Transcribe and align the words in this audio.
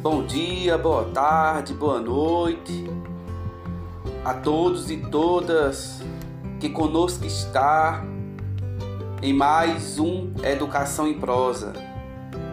Bom 0.00 0.24
dia, 0.24 0.78
boa 0.78 1.06
tarde, 1.06 1.74
boa 1.74 1.98
noite 1.98 2.88
a 4.24 4.32
todos 4.32 4.92
e 4.92 4.96
todas 4.98 6.00
que 6.60 6.68
conosco 6.68 7.24
está 7.24 8.04
em 9.20 9.32
mais 9.32 9.98
um 9.98 10.32
Educação 10.44 11.08
em 11.08 11.14
Prosa, 11.14 11.72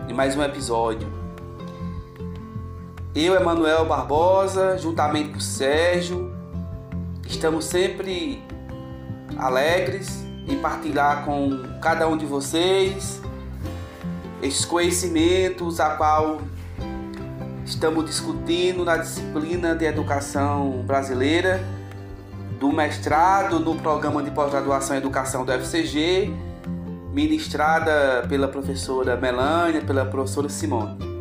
em 0.09 0.13
mais 0.13 0.35
um 0.35 0.41
episódio. 0.41 1.07
Eu, 3.13 3.35
Emanuel 3.35 3.85
Barbosa, 3.85 4.79
juntamente 4.79 5.29
com 5.29 5.37
o 5.37 5.41
Sérgio, 5.41 6.33
estamos 7.27 7.65
sempre 7.65 8.43
alegres 9.37 10.25
em 10.47 10.57
partilhar 10.59 11.23
com 11.23 11.61
cada 11.79 12.07
um 12.07 12.17
de 12.17 12.25
vocês 12.25 13.21
esses 14.41 14.65
conhecimentos 14.65 15.79
a 15.79 15.91
qual 15.91 16.39
Estamos 17.65 18.05
discutindo 18.05 18.85
na 18.85 18.95
disciplina 18.95 19.73
de 19.73 19.85
educação 19.85 20.83
brasileira, 20.85 21.59
do 22.59 22.71
mestrado 22.71 23.59
no 23.59 23.75
programa 23.75 24.21
de 24.21 24.29
pós-graduação 24.29 24.95
em 24.95 24.99
educação 24.99 25.43
do 25.43 25.51
FCG, 25.51 26.31
ministrada 27.11 28.23
pela 28.29 28.47
professora 28.47 29.17
Melânia, 29.17 29.81
pela 29.81 30.05
professora 30.05 30.47
Simone. 30.47 31.14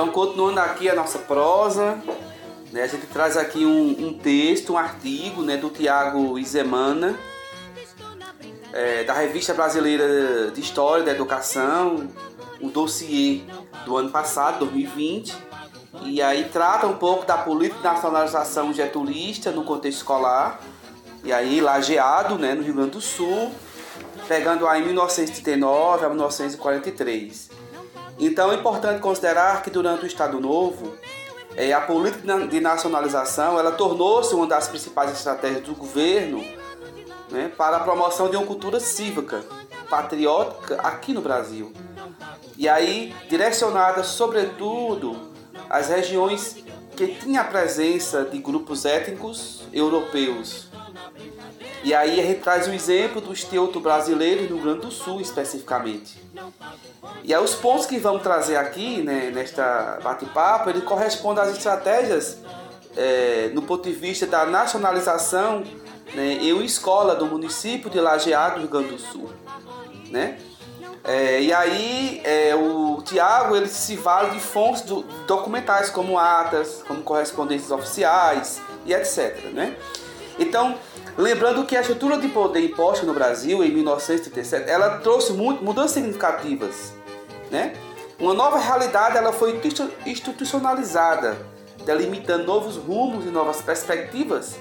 Então, 0.00 0.12
continuando 0.12 0.60
aqui 0.60 0.88
a 0.88 0.94
nossa 0.94 1.18
prosa, 1.18 1.98
né, 2.72 2.84
a 2.84 2.86
gente 2.86 3.06
traz 3.08 3.36
aqui 3.36 3.66
um, 3.66 4.06
um 4.06 4.14
texto, 4.14 4.72
um 4.72 4.78
artigo 4.78 5.42
né, 5.42 5.58
do 5.58 5.68
Tiago 5.68 6.38
Izemana, 6.38 7.18
é, 8.72 9.04
da 9.04 9.12
Revista 9.12 9.52
Brasileira 9.52 10.50
de 10.52 10.58
História 10.58 11.04
da 11.04 11.10
Educação, 11.10 12.08
um 12.62 12.70
dossiê 12.70 13.42
do 13.84 13.94
ano 13.94 14.08
passado, 14.08 14.60
2020, 14.60 15.36
e 16.04 16.22
aí 16.22 16.48
trata 16.50 16.86
um 16.86 16.96
pouco 16.96 17.26
da 17.26 17.36
política 17.36 17.76
de 17.76 17.84
nacionalização 17.84 18.72
getulista 18.72 19.50
no 19.50 19.64
contexto 19.64 19.98
escolar, 19.98 20.62
e 21.22 21.30
aí 21.30 21.60
lajeado 21.60 22.38
né, 22.38 22.54
no 22.54 22.62
Rio 22.62 22.72
Grande 22.72 22.92
do 22.92 23.02
Sul, 23.02 23.52
pegando 24.26 24.66
aí 24.66 24.82
1939 24.82 26.06
a 26.06 26.08
1943. 26.08 27.59
Então 28.20 28.52
é 28.52 28.56
importante 28.56 29.00
considerar 29.00 29.62
que 29.62 29.70
durante 29.70 30.04
o 30.04 30.06
Estado 30.06 30.38
Novo, 30.38 30.94
é, 31.56 31.72
a 31.72 31.80
política 31.80 32.46
de 32.46 32.60
nacionalização 32.60 33.58
ela 33.58 33.72
tornou-se 33.72 34.34
uma 34.34 34.46
das 34.46 34.68
principais 34.68 35.10
estratégias 35.10 35.62
do 35.62 35.74
governo 35.74 36.44
né, 37.30 37.50
para 37.56 37.78
a 37.78 37.80
promoção 37.80 38.28
de 38.28 38.36
uma 38.36 38.44
cultura 38.44 38.78
cívica, 38.78 39.42
patriótica 39.88 40.76
aqui 40.82 41.14
no 41.14 41.22
Brasil. 41.22 41.72
E 42.58 42.68
aí 42.68 43.14
direcionada 43.26 44.04
sobretudo 44.04 45.16
às 45.70 45.88
regiões 45.88 46.62
que 46.94 47.08
tinham 47.14 47.40
a 47.40 47.46
presença 47.46 48.22
de 48.24 48.36
grupos 48.36 48.84
étnicos 48.84 49.62
europeus. 49.72 50.68
E 51.82 51.94
aí 51.94 52.20
a 52.20 52.22
gente 52.22 52.40
traz 52.40 52.68
o 52.68 52.72
exemplo 52.72 53.20
do 53.20 53.32
esteuto 53.32 53.80
brasileiro 53.80 54.42
no 54.42 54.48
Rio 54.48 54.58
Grande 54.58 54.80
do 54.80 54.90
Sul 54.90 55.20
especificamente. 55.20 56.22
E 57.24 57.34
aí 57.34 57.42
os 57.42 57.54
pontos 57.54 57.86
que 57.86 57.98
vamos 57.98 58.22
trazer 58.22 58.56
aqui, 58.56 59.02
né, 59.02 59.30
nesta 59.34 59.98
bate-papo, 60.02 60.68
ele 60.68 60.82
corresponde 60.82 61.40
às 61.40 61.48
estratégias 61.56 62.38
é, 62.96 63.50
no 63.54 63.62
ponto 63.62 63.88
de 63.88 63.94
vista 63.94 64.26
da 64.26 64.44
nacionalização 64.44 65.64
né, 66.14 66.38
uma 66.52 66.64
escola 66.64 67.14
do 67.14 67.26
município 67.26 67.88
de 67.88 68.00
Lajeado, 68.00 68.60
Rio 68.60 68.68
Grande 68.68 68.88
do 68.88 68.98
Sul. 68.98 69.30
Né? 70.10 70.38
É, 71.04 71.40
e 71.40 71.52
aí 71.52 72.20
é, 72.24 72.54
o 72.54 73.00
Tiago 73.02 73.56
ele 73.56 73.68
se 73.68 73.96
vale 73.96 74.30
de 74.30 74.40
fontes 74.40 74.82
do, 74.82 75.02
documentais 75.26 75.88
como 75.88 76.18
atas, 76.18 76.82
como 76.86 77.02
correspondências 77.02 77.70
oficiais 77.70 78.60
e 78.84 78.92
etc. 78.92 79.46
Né? 79.52 79.76
Então, 80.38 80.78
lembrando 81.16 81.64
que 81.64 81.76
a 81.76 81.80
estrutura 81.80 82.18
de 82.18 82.28
poder 82.28 82.64
imposta 82.64 83.04
no 83.04 83.12
Brasil 83.12 83.62
em 83.62 83.70
1937, 83.70 84.68
ela 84.68 84.98
trouxe 84.98 85.32
muito, 85.32 85.64
mudanças 85.64 85.92
significativas 85.92 86.92
né? 87.50 87.74
Uma 88.18 88.32
nova 88.32 88.58
realidade 88.58 89.16
ela 89.16 89.32
foi 89.32 89.60
institucionalizada, 90.06 91.36
delimitando 91.84 92.44
novos 92.44 92.76
rumos 92.76 93.24
e 93.24 93.28
novas 93.28 93.60
perspectivas 93.60 94.56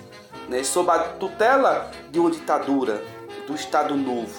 né, 0.48 0.64
sob 0.64 0.90
a 0.90 1.00
tutela 1.00 1.92
de 2.10 2.20
uma 2.20 2.32
ditadura, 2.32 3.04
do 3.46 3.54
Estado 3.54 3.96
Novo. 3.96 4.34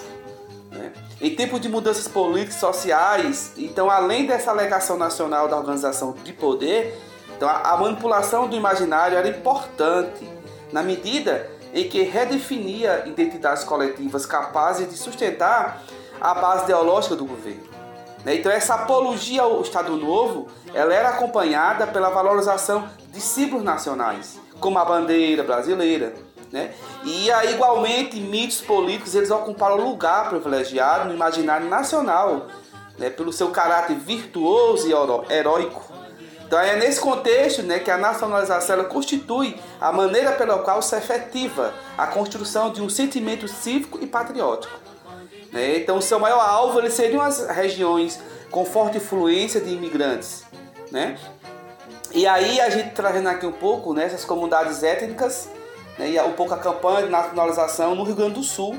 Né? 0.71 0.91
Em 1.21 1.35
tempos 1.35 1.61
de 1.61 1.69
mudanças 1.69 2.07
políticas 2.07 2.55
sociais, 2.55 3.53
então, 3.57 3.89
além 3.89 4.25
dessa 4.25 4.51
alegação 4.51 4.97
nacional 4.97 5.47
da 5.47 5.57
organização 5.57 6.15
de 6.23 6.33
poder, 6.33 6.97
então, 7.35 7.47
a, 7.47 7.73
a 7.73 7.77
manipulação 7.77 8.47
do 8.47 8.55
imaginário 8.55 9.17
era 9.17 9.27
importante, 9.27 10.27
na 10.71 10.81
medida 10.81 11.49
em 11.73 11.87
que 11.87 12.03
redefinia 12.03 13.03
identidades 13.05 13.63
coletivas 13.63 14.25
capazes 14.25 14.89
de 14.89 14.97
sustentar 14.97 15.81
a 16.19 16.33
base 16.33 16.65
ideológica 16.65 17.15
do 17.15 17.25
governo. 17.25 17.63
Né? 18.23 18.35
Então 18.35 18.51
essa 18.51 18.75
apologia 18.75 19.41
ao 19.41 19.61
Estado 19.61 19.95
Novo, 19.95 20.47
ela 20.73 20.93
era 20.93 21.09
acompanhada 21.09 21.87
pela 21.87 22.09
valorização 22.09 22.87
de 23.09 23.19
símbolos 23.19 23.63
nacionais, 23.63 24.39
como 24.59 24.77
a 24.77 24.85
bandeira 24.85 25.43
brasileira. 25.43 26.13
Né? 26.51 26.73
E 27.03 27.29
igualmente, 27.51 28.19
mitos 28.19 28.61
políticos 28.61 29.15
eles 29.15 29.31
ocuparam 29.31 29.77
lugar 29.77 30.29
privilegiado 30.29 31.07
no 31.07 31.15
imaginário 31.15 31.67
nacional, 31.67 32.47
né? 32.97 33.09
pelo 33.09 33.31
seu 33.31 33.49
caráter 33.49 33.95
virtuoso 33.95 34.87
e 34.87 35.33
heróico. 35.33 35.90
Então 36.51 36.59
é 36.59 36.75
nesse 36.75 36.99
contexto 36.99 37.63
né, 37.63 37.79
que 37.79 37.89
a 37.89 37.97
nacionalização 37.97 38.75
ela 38.75 38.83
constitui 38.83 39.57
a 39.79 39.89
maneira 39.89 40.33
pela 40.33 40.59
qual 40.59 40.81
se 40.81 40.93
efetiva 40.97 41.73
a 41.97 42.05
construção 42.07 42.73
de 42.73 42.81
um 42.81 42.89
sentimento 42.89 43.47
cívico 43.47 43.99
e 44.01 44.05
patriótico. 44.05 44.77
Né? 45.49 45.77
Então, 45.77 45.95
o 45.95 46.01
seu 46.01 46.19
maior 46.19 46.41
alvo 46.41 46.79
ele 46.79 46.89
seriam 46.89 47.21
as 47.21 47.47
regiões 47.47 48.19
com 48.49 48.65
forte 48.65 48.97
influência 48.97 49.61
de 49.61 49.69
imigrantes. 49.69 50.43
Né? 50.91 51.17
E 52.13 52.27
aí, 52.27 52.59
a 52.59 52.69
gente 52.69 52.89
trazendo 52.89 53.29
aqui 53.29 53.45
um 53.45 53.53
pouco 53.53 53.93
né, 53.93 54.09
comunidades 54.27 54.83
étnicas, 54.83 55.47
né, 55.97 56.09
e 56.09 56.19
um 56.19 56.33
pouco 56.33 56.53
a 56.53 56.57
campanha 56.57 57.03
de 57.03 57.09
nacionalização 57.09 57.95
no 57.95 58.03
Rio 58.03 58.15
Grande 58.15 58.33
do 58.33 58.43
Sul. 58.43 58.77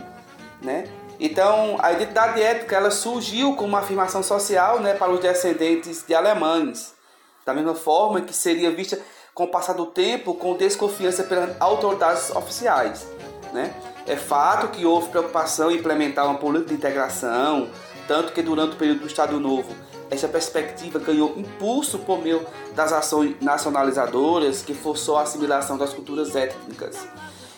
Né? 0.61 0.85
Então, 1.19 1.79
a 1.79 1.91
identidade 1.91 2.43
étnica 2.43 2.77
ela 2.77 2.91
surgiu 2.91 3.57
como 3.57 3.69
uma 3.69 3.79
afirmação 3.79 4.23
social 4.23 4.79
né, 4.79 4.93
para 4.93 5.11
os 5.11 5.21
descendentes 5.21 6.05
de 6.07 6.15
alemães, 6.15 7.01
da 7.45 7.53
mesma 7.53 7.75
forma 7.75 8.21
que 8.21 8.35
seria 8.35 8.71
vista 8.71 8.99
com 9.35 9.45
o 9.45 9.49
passar 9.49 9.73
do 9.73 9.87
tempo 9.87 10.35
com 10.35 10.57
desconfiança 10.57 11.25
pelas 11.25 11.61
autoridades 11.61 12.31
oficiais. 12.31 13.07
Né? 13.53 13.75
É 14.07 14.17
fato 14.17 14.69
que 14.69 14.85
houve 14.85 15.09
preocupação 15.09 15.71
em 15.71 15.77
implementar 15.77 16.27
uma 16.27 16.39
política 16.39 16.71
de 16.71 16.75
integração, 16.75 17.69
tanto 18.07 18.33
que 18.33 18.43
durante 18.43 18.75
o 18.75 18.77
período 18.77 19.01
do 19.01 19.07
Estado 19.07 19.39
Novo 19.39 19.75
essa 20.11 20.29
perspectiva 20.29 20.99
ganhou 20.99 21.33
impulso 21.39 21.99
por 22.01 22.21
meio 22.21 22.47
das 22.75 22.93
ações 22.93 23.35
nacionalizadoras 23.41 24.61
que 24.61 24.75
forçou 24.75 25.17
a 25.17 25.23
assimilação 25.23 25.79
das 25.79 25.95
culturas 25.95 26.37
étnicas. 26.37 27.07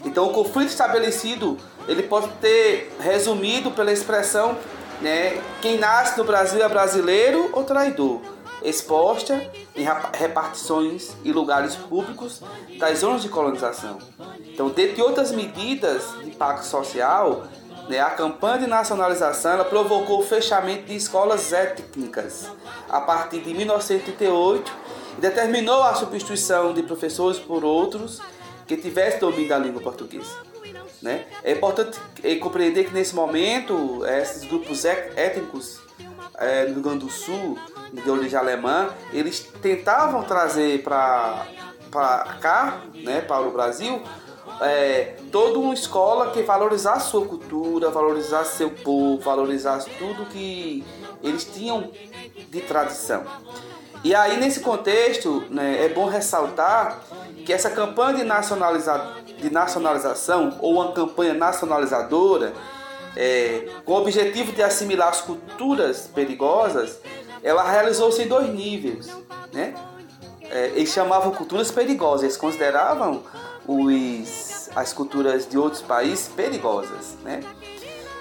Então, 0.04 0.28
o 0.28 0.32
conflito 0.32 0.68
estabelecido 0.68 1.56
ele 1.88 2.04
pode 2.04 2.28
ter 2.40 2.94
resumido 3.00 3.72
pela 3.72 3.90
expressão 3.90 4.56
né, 5.00 5.42
quem 5.60 5.78
nasce 5.78 6.16
no 6.16 6.24
Brasil 6.24 6.62
é 6.62 6.68
brasileiro 6.68 7.50
ou 7.52 7.64
traidor 7.64 8.20
exposta 8.64 9.50
em 9.76 9.86
repartições 10.14 11.14
e 11.22 11.32
lugares 11.32 11.76
públicos 11.76 12.40
das 12.78 13.00
zonas 13.00 13.22
de 13.22 13.28
colonização. 13.28 13.98
Então, 14.46 14.70
dentre 14.70 15.02
outras 15.02 15.30
medidas 15.30 16.02
de 16.18 16.30
impacto 16.30 16.64
social, 16.64 17.44
né, 17.88 18.00
a 18.00 18.10
campanha 18.10 18.60
de 18.60 18.66
nacionalização 18.66 19.62
provocou 19.64 20.20
o 20.20 20.24
fechamento 20.24 20.84
de 20.84 20.96
escolas 20.96 21.52
étnicas 21.52 22.46
a 22.88 23.00
partir 23.00 23.40
de 23.40 23.52
1938 23.52 24.72
e 25.18 25.20
determinou 25.20 25.82
a 25.82 25.94
substituição 25.94 26.72
de 26.72 26.82
professores 26.82 27.38
por 27.38 27.64
outros 27.64 28.20
que 28.66 28.76
tivessem 28.76 29.20
domínio 29.20 29.48
da 29.48 29.58
língua 29.58 29.82
portuguesa. 29.82 30.34
Né? 31.02 31.26
É 31.42 31.52
importante 31.52 32.00
é, 32.22 32.34
compreender 32.36 32.84
que 32.84 32.94
nesse 32.94 33.14
momento 33.14 34.02
esses 34.06 34.44
grupos 34.44 34.86
étnicos 34.86 35.78
é, 36.38 36.64
no 36.66 36.74
Rio 36.74 36.82
Grande 36.82 37.04
do 37.04 37.10
Sul 37.10 37.58
de 38.02 38.10
origem 38.10 38.38
alemã, 38.38 38.88
eles 39.12 39.40
tentavam 39.62 40.22
trazer 40.22 40.82
para 40.82 41.46
cá, 42.40 42.82
né, 42.94 43.20
para 43.20 43.42
o 43.42 43.52
Brasil, 43.52 44.02
é, 44.60 45.16
toda 45.32 45.58
uma 45.58 45.74
escola 45.74 46.30
que 46.30 46.42
valorizasse 46.42 47.10
sua 47.10 47.24
cultura, 47.26 47.90
valorizasse 47.90 48.56
seu 48.56 48.70
povo, 48.70 49.22
valorizasse 49.22 49.90
tudo 49.98 50.26
que 50.26 50.84
eles 51.22 51.44
tinham 51.44 51.90
de 52.50 52.60
tradição. 52.60 53.24
E 54.02 54.14
aí, 54.14 54.38
nesse 54.38 54.60
contexto, 54.60 55.44
né, 55.48 55.84
é 55.84 55.88
bom 55.88 56.06
ressaltar 56.06 57.00
que 57.44 57.52
essa 57.52 57.70
campanha 57.70 58.18
de, 58.18 58.24
nacionaliza 58.24 59.14
de 59.38 59.50
nacionalização, 59.50 60.58
ou 60.60 60.74
uma 60.74 60.92
campanha 60.92 61.34
nacionalizadora, 61.34 62.52
é, 63.16 63.68
com 63.84 63.92
o 63.92 63.96
objetivo 63.96 64.52
de 64.52 64.62
assimilar 64.62 65.08
as 65.08 65.20
culturas 65.20 66.10
perigosas, 66.14 66.98
ela 67.44 67.62
realizou-se 67.70 68.20
em 68.22 68.26
dois 68.26 68.48
níveis. 68.48 69.14
Né? 69.52 69.74
É, 70.50 70.72
eles 70.74 70.88
chamavam 70.88 71.30
culturas 71.32 71.70
perigosas, 71.70 72.22
eles 72.22 72.36
consideravam 72.38 73.22
os, 73.68 74.70
as 74.74 74.92
culturas 74.94 75.46
de 75.46 75.58
outros 75.58 75.82
países 75.82 76.26
perigosas. 76.26 77.16
Né? 77.22 77.40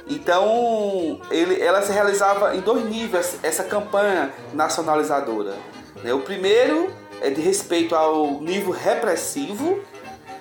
Então, 0.10 1.22
ele, 1.31 1.62
ela 1.62 1.81
se 1.81 1.94
realizava 1.94 2.54
em 2.56 2.60
dois 2.60 2.84
níveis, 2.86 3.40
essa 3.42 3.64
campanha 3.64 4.34
nacionalizadora. 4.54 5.56
Né? 6.04 6.14
O 6.14 6.19
primeiro 6.19 6.92
é 7.22 7.30
de 7.30 7.40
respeito 7.40 7.96
ao 7.96 8.42
nível 8.42 8.72
repressivo, 8.72 9.80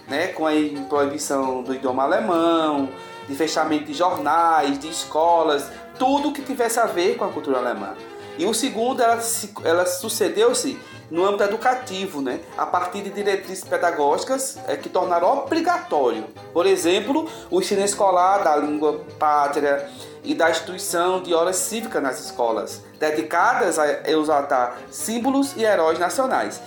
né? 0.09 0.29
com 0.29 0.45
a 0.45 0.53
proibição 0.89 1.63
do 1.63 1.73
idioma 1.73 2.03
alemão, 2.03 2.89
de 3.29 3.37
fechamento 3.37 3.85
de 3.85 3.95
jornais, 3.95 4.77
de 4.77 4.89
escolas, 4.89 5.71
tudo 5.97 6.33
que 6.33 6.43
tivesse 6.43 6.81
a 6.81 6.87
ver 6.87 7.17
com 7.17 7.25
a 7.25 7.29
cultura 7.29 7.59
alemã. 7.59 7.95
E 8.39 8.47
o 8.47 8.55
segundo, 8.55 9.03
ela, 9.03 9.21
ela 9.65 9.87
sucedeu-se 9.87 10.79
no 11.11 11.27
âmbito 11.27 11.45
educativo, 11.45 12.23
né? 12.23 12.41
a 12.57 12.65
partir 12.65 13.03
de 13.03 13.11
diretrizes 13.11 13.63
pedagógicas 13.63 14.57
é, 14.67 14.77
que 14.77 14.89
tornaram 14.89 15.41
obrigatório, 15.41 16.25
por 16.55 16.65
exemplo, 16.65 17.29
o 17.51 17.61
ensino 17.61 17.85
escolar 17.85 18.43
da 18.43 18.57
língua 18.57 19.05
pátria 19.19 19.87
e 20.25 20.35
da 20.35 20.51
instituição 20.51 21.23
de 21.23 21.35
horas 21.35 21.57
cívicas 21.57 22.03
nas 22.03 22.19
escolas, 22.19 22.83
dedicadas 22.99 23.79
a 23.79 24.09
exaltar 24.09 24.79
símbolos 24.91 25.55
e 25.57 25.65
heróis 25.65 25.99
nacionais. 25.99 26.61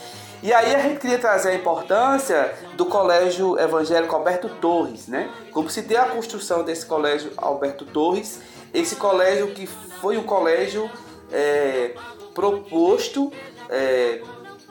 E 0.43 0.53
aí 0.53 0.75
a 0.75 0.79
gente 0.79 0.99
queria 0.99 1.17
trazer 1.17 1.49
a 1.49 1.55
importância 1.55 2.53
do 2.75 2.85
Colégio 2.85 3.57
Evangélico 3.57 4.15
Alberto 4.15 4.47
Torres, 4.61 5.07
né? 5.07 5.27
Como 5.51 5.69
se 5.71 5.81
deu 5.81 5.99
a 5.99 6.05
construção 6.05 6.63
desse 6.63 6.85
Colégio 6.85 7.31
Alberto 7.35 7.83
Torres, 7.85 8.39
esse 8.71 8.95
colégio 8.97 9.47
que 9.47 9.65
foi 9.65 10.17
um 10.17 10.23
colégio 10.23 10.91
é, 11.31 11.95
proposto 12.33 13.31
é, 13.69 14.21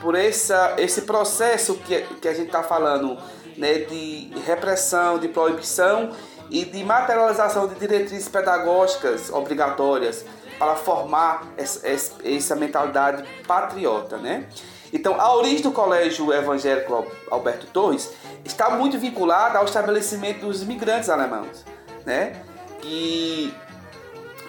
por 0.00 0.14
essa, 0.14 0.74
esse 0.78 1.02
processo 1.02 1.74
que, 1.76 2.02
que 2.20 2.28
a 2.28 2.34
gente 2.34 2.46
está 2.46 2.62
falando 2.62 3.16
né, 3.56 3.78
de 3.78 4.30
repressão, 4.44 5.18
de 5.18 5.28
proibição 5.28 6.10
e 6.50 6.64
de 6.64 6.84
materialização 6.84 7.66
de 7.66 7.74
diretrizes 7.76 8.28
pedagógicas 8.28 9.30
obrigatórias 9.30 10.24
para 10.58 10.76
formar 10.76 11.42
essa, 11.56 11.86
essa 12.24 12.54
mentalidade 12.54 13.24
patriota, 13.46 14.16
né? 14.18 14.46
Então, 14.92 15.20
a 15.20 15.34
origem 15.34 15.60
do 15.60 15.72
Colégio 15.72 16.32
Evangélico 16.32 17.04
Alberto 17.28 17.66
Torres 17.66 18.12
está 18.44 18.70
muito 18.70 18.96
vinculada 18.96 19.58
ao 19.58 19.64
estabelecimento 19.64 20.46
dos 20.46 20.62
imigrantes 20.62 21.08
alemães, 21.08 21.64
né? 22.06 22.40
Que, 22.80 23.52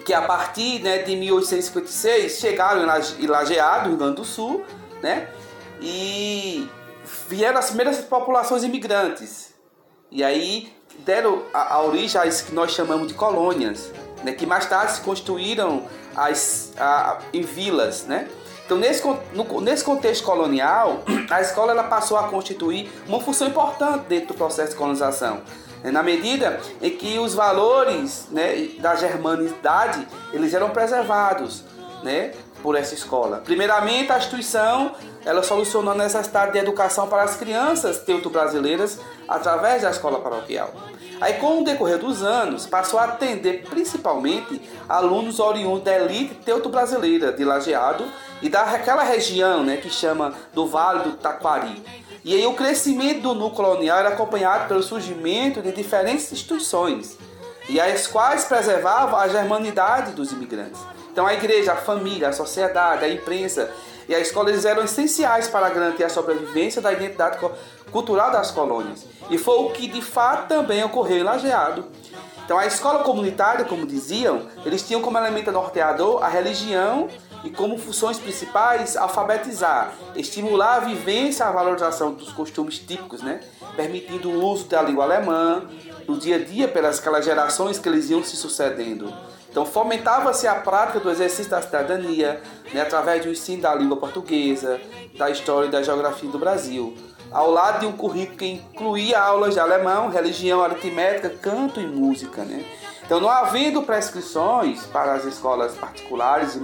que 0.06 0.14
a 0.14 0.22
partir 0.22 0.80
né, 0.82 0.98
de 0.98 1.16
1856 1.16 2.38
chegaram 2.38 2.80
em 3.18 3.26
Lajeado, 3.26 3.88
Rio 3.88 3.98
Grande 3.98 4.14
do 4.14 4.24
Sul, 4.24 4.64
né? 5.02 5.28
E 5.80 6.70
vieram 7.28 7.58
as 7.58 7.66
primeiras 7.66 7.98
populações 7.98 8.62
imigrantes. 8.62 9.52
E 10.08 10.22
aí 10.22 10.72
deram 11.00 11.42
a, 11.52 11.74
a 11.74 11.82
origem 11.82 12.20
a 12.20 12.24
isso 12.24 12.46
que 12.46 12.54
nós 12.54 12.70
chamamos 12.70 13.08
de 13.08 13.14
colônias, 13.14 13.90
né? 14.22 14.30
Que 14.30 14.46
mais 14.46 14.66
tarde 14.66 14.92
se 14.92 15.00
construíram 15.00 15.84
as, 16.14 16.72
a, 16.78 17.18
em 17.32 17.42
vilas, 17.42 18.04
né? 18.04 18.28
Então, 18.64 18.78
nesse, 18.78 19.02
no, 19.32 19.60
nesse 19.60 19.82
contexto 19.82 20.24
colonial, 20.24 21.02
a 21.28 21.40
escola 21.40 21.72
ela 21.72 21.84
passou 21.84 22.16
a 22.16 22.28
constituir 22.28 22.92
uma 23.08 23.20
função 23.20 23.48
importante 23.48 24.04
dentro 24.06 24.28
do 24.28 24.34
processo 24.34 24.70
de 24.70 24.76
colonização. 24.76 25.42
Né? 25.86 25.92
Na 25.92 26.02
medida 26.02 26.60
em 26.82 26.90
que 26.90 27.16
os 27.16 27.32
valores 27.32 28.26
né, 28.32 28.70
da 28.80 28.96
germanidade 28.96 30.04
eles 30.32 30.52
eram 30.52 30.70
preservados 30.70 31.62
né, 32.02 32.32
por 32.60 32.74
essa 32.74 32.92
escola. 32.92 33.40
Primeiramente, 33.44 34.10
a 34.10 34.18
instituição 34.18 34.96
ela 35.24 35.44
solucionou 35.44 35.92
a 35.92 35.96
necessidade 35.96 36.52
de 36.52 36.58
educação 36.58 37.06
para 37.06 37.22
as 37.22 37.36
crianças 37.36 38.00
teuto-brasileiras 38.00 38.98
através 39.28 39.82
da 39.82 39.90
escola 39.90 40.18
paroquial. 40.18 40.72
Aí, 41.20 41.34
com 41.34 41.60
o 41.60 41.64
decorrer 41.64 41.98
dos 41.98 42.22
anos, 42.22 42.66
passou 42.66 42.98
a 42.98 43.04
atender 43.04 43.64
principalmente 43.70 44.60
alunos 44.88 45.38
oriundos 45.38 45.84
da 45.84 45.96
elite 45.96 46.34
teuto-brasileira 46.44 47.32
de 47.32 47.44
Lajeado 47.44 48.04
e 48.42 48.48
daquela 48.48 49.04
região 49.04 49.62
né, 49.62 49.76
que 49.76 49.88
chama 49.88 50.34
do 50.52 50.66
Vale 50.66 51.04
do 51.04 51.12
Taquari. 51.12 51.82
E 52.26 52.34
aí 52.34 52.44
o 52.44 52.54
crescimento 52.54 53.20
do 53.20 53.34
núcleo 53.34 53.68
colonial 53.68 54.00
era 54.00 54.08
acompanhado 54.08 54.66
pelo 54.66 54.82
surgimento 54.82 55.62
de 55.62 55.70
diferentes 55.70 56.32
instituições, 56.32 57.16
e 57.68 57.80
as 57.80 58.08
quais 58.08 58.46
preservavam 58.46 59.16
a 59.16 59.28
germanidade 59.28 60.10
dos 60.10 60.32
imigrantes. 60.32 60.80
Então 61.12 61.24
a 61.24 61.34
igreja, 61.34 61.74
a 61.74 61.76
família, 61.76 62.30
a 62.30 62.32
sociedade, 62.32 63.04
a 63.04 63.08
imprensa 63.08 63.70
e 64.08 64.14
a 64.14 64.18
escola 64.18 64.50
eram 64.50 64.82
essenciais 64.82 65.46
para 65.46 65.68
garantir 65.68 66.02
a 66.02 66.08
sobrevivência 66.08 66.82
da 66.82 66.92
identidade 66.92 67.38
cultural 67.92 68.32
das 68.32 68.50
colônias. 68.50 69.06
E 69.30 69.38
foi 69.38 69.58
o 69.58 69.70
que 69.70 69.86
de 69.86 70.02
fato 70.02 70.48
também 70.48 70.82
ocorreu 70.82 71.18
em 71.18 71.22
Lajeado. 71.22 71.84
Então 72.44 72.58
a 72.58 72.66
escola 72.66 73.04
comunitária, 73.04 73.64
como 73.64 73.86
diziam, 73.86 74.48
eles 74.64 74.82
tinham 74.82 75.00
como 75.00 75.16
elemento 75.16 75.52
norteador 75.52 76.24
a 76.24 76.28
religião 76.28 77.08
e 77.46 77.50
como 77.50 77.78
funções 77.78 78.18
principais 78.18 78.96
alfabetizar, 78.96 79.92
estimular 80.16 80.76
a 80.76 80.80
vivência 80.80 81.44
e 81.44 81.46
a 81.46 81.52
valorização 81.52 82.12
dos 82.12 82.32
costumes 82.32 82.78
típicos, 82.78 83.22
né? 83.22 83.40
permitindo 83.76 84.28
o 84.28 84.44
uso 84.44 84.66
da 84.66 84.82
língua 84.82 85.04
alemã 85.04 85.62
no 86.08 86.18
dia 86.18 86.36
a 86.36 86.38
dia 86.40 86.66
pelas 86.66 86.98
aquelas 86.98 87.24
gerações 87.24 87.78
que 87.78 87.88
eles 87.88 88.10
iam 88.10 88.22
se 88.24 88.36
sucedendo. 88.36 89.14
Então 89.48 89.64
fomentava-se 89.64 90.48
a 90.48 90.56
prática 90.56 90.98
do 90.98 91.08
exercício 91.08 91.50
da 91.50 91.62
cidadania 91.62 92.42
né, 92.74 92.80
através 92.80 93.24
do 93.24 93.30
ensino 93.30 93.62
da 93.62 93.74
língua 93.74 93.96
portuguesa, 93.96 94.80
da 95.16 95.30
história 95.30 95.68
e 95.68 95.70
da 95.70 95.82
geografia 95.82 96.28
do 96.28 96.38
Brasil, 96.40 96.96
ao 97.30 97.50
lado 97.50 97.80
de 97.80 97.86
um 97.86 97.92
currículo 97.92 98.38
que 98.38 98.46
incluía 98.46 99.20
aulas 99.20 99.54
de 99.54 99.60
alemão, 99.60 100.10
religião, 100.10 100.62
aritmética, 100.62 101.30
canto 101.30 101.80
e 101.80 101.86
música. 101.86 102.42
Né? 102.44 102.64
Então, 103.04 103.20
não 103.20 103.30
havendo 103.30 103.82
prescrições 103.82 104.84
para 104.86 105.14
as 105.14 105.24
escolas 105.24 105.74
particulares 105.76 106.56
e 106.56 106.58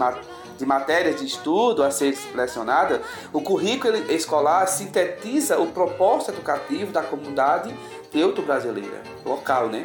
de 0.63 0.67
matérias 0.67 1.17
de 1.17 1.27
estudo 1.27 1.83
a 1.83 1.91
ser 1.91 2.15
selecionada, 2.15 3.03
o 3.33 3.41
currículo 3.41 3.97
escolar 4.11 4.67
sintetiza 4.69 5.59
o 5.59 5.67
propósito 5.67 6.31
educativo 6.31 6.93
da 6.93 7.03
comunidade 7.03 7.75
teuto-brasileira, 8.13 9.03
local, 9.25 9.67
né? 9.67 9.85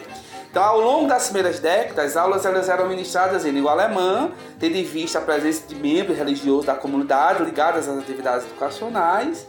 Então, 0.49 0.63
ao 0.63 0.79
longo 0.79 1.07
das 1.07 1.25
primeiras 1.25 1.59
décadas, 1.59 2.11
as 2.11 2.17
aulas 2.17 2.45
elas 2.45 2.69
eram 2.69 2.87
ministradas 2.87 3.43
em 3.45 3.51
língua 3.51 3.71
alemã, 3.71 4.31
tendo 4.59 4.75
em 4.75 4.83
vista 4.83 5.17
a 5.17 5.21
presença 5.21 5.67
de 5.67 5.75
membros 5.75 6.15
religiosos 6.15 6.65
da 6.65 6.75
comunidade 6.75 7.43
ligados 7.43 7.87
às 7.87 7.97
atividades 7.97 8.45
educacionais, 8.45 9.47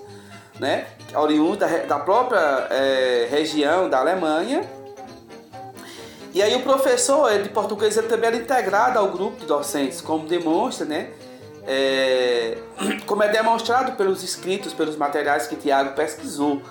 né, 0.59 0.87
oriundos 1.15 1.59
da, 1.59 1.67
da 1.67 1.99
própria 1.99 2.67
é, 2.71 3.29
região 3.31 3.89
da 3.89 3.99
Alemanha, 3.99 4.78
e 6.39 6.43
aí 6.43 6.55
o 6.55 6.63
professor 6.63 7.37
de 7.43 7.49
português 7.49 7.97
ele 7.97 8.07
também 8.07 8.29
era 8.29 8.37
integrado 8.37 8.97
ao 8.97 9.09
grupo 9.11 9.41
de 9.41 9.47
docentes, 9.47 10.01
como 10.01 10.25
demonstra, 10.25 10.87
né? 10.87 11.11
É, 11.67 12.57
como 13.07 13.25
é 13.25 13.29
demonstrado 13.29 13.97
pelos 13.97 14.23
escritos, 14.23 14.73
pelos 14.73 14.95
materiais 14.95 15.49
que 15.49 15.57
Tiago 15.57 15.97
pesquisou. 15.97 16.63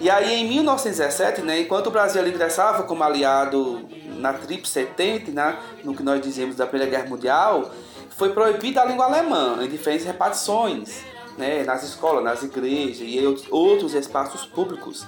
E 0.00 0.10
aí 0.10 0.34
em 0.34 0.48
1917, 0.48 1.42
né, 1.42 1.60
enquanto 1.60 1.86
o 1.86 1.90
Brasil 1.92 2.26
ingressava 2.26 2.82
como 2.82 3.04
aliado 3.04 3.88
na 4.18 4.32
Tríplice 4.32 4.80
Entente, 4.80 5.30
né, 5.30 5.56
no 5.84 5.94
que 5.94 6.02
nós 6.02 6.20
dizemos 6.20 6.56
da 6.56 6.66
Primeira 6.66 6.90
Guerra 6.90 7.08
Mundial, 7.08 7.70
foi 8.16 8.30
proibida 8.30 8.82
a 8.82 8.84
língua 8.84 9.04
alemã 9.04 9.58
em 9.62 9.68
diferentes 9.68 10.04
repartições, 10.04 11.04
né, 11.38 11.62
nas 11.62 11.84
escolas, 11.84 12.24
nas 12.24 12.42
igrejas 12.42 13.06
e 13.08 13.24
outros 13.52 13.94
espaços 13.94 14.44
públicos. 14.44 15.06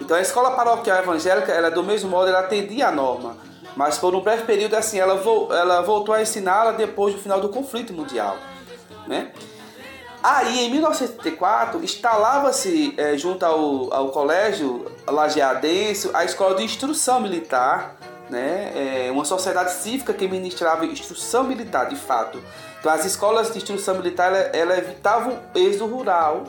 Então 0.00 0.16
a 0.16 0.20
escola 0.20 0.52
paroquial 0.52 0.98
evangélica, 0.98 1.52
ela 1.52 1.70
do 1.70 1.82
mesmo 1.82 2.10
modo, 2.10 2.28
ela 2.28 2.40
atendia 2.40 2.88
a 2.88 2.92
norma, 2.92 3.36
mas 3.74 3.98
por 3.98 4.14
um 4.14 4.20
breve 4.20 4.44
período 4.44 4.74
assim, 4.74 4.98
ela, 4.98 5.16
vo 5.16 5.52
ela 5.52 5.80
voltou 5.82 6.14
a 6.14 6.22
ensiná-la 6.22 6.72
depois 6.72 7.14
do 7.14 7.20
final 7.20 7.40
do 7.40 7.48
conflito 7.48 7.92
mundial, 7.92 8.36
né? 9.06 9.32
Aí, 10.22 10.66
em 10.66 10.70
1974, 10.70 11.84
instalava-se 11.84 12.94
é, 12.96 13.16
junto 13.16 13.46
ao, 13.46 13.94
ao 13.94 14.08
colégio 14.08 14.90
lajeadense 15.06 16.10
a 16.12 16.24
escola 16.24 16.56
de 16.56 16.64
instrução 16.64 17.20
militar, 17.20 17.94
né? 18.28 19.06
É, 19.06 19.10
uma 19.12 19.24
sociedade 19.24 19.72
cívica 19.72 20.12
que 20.12 20.26
ministrava 20.26 20.84
instrução 20.84 21.44
militar, 21.44 21.88
de 21.88 21.96
fato. 21.96 22.42
Então 22.80 22.92
as 22.92 23.04
escolas 23.04 23.52
de 23.52 23.58
instrução 23.58 23.94
militar 23.96 24.32
ela, 24.32 24.38
ela 24.52 24.78
evitavam 24.78 25.38
o 25.54 25.58
êxodo 25.58 25.86
rural, 25.86 26.44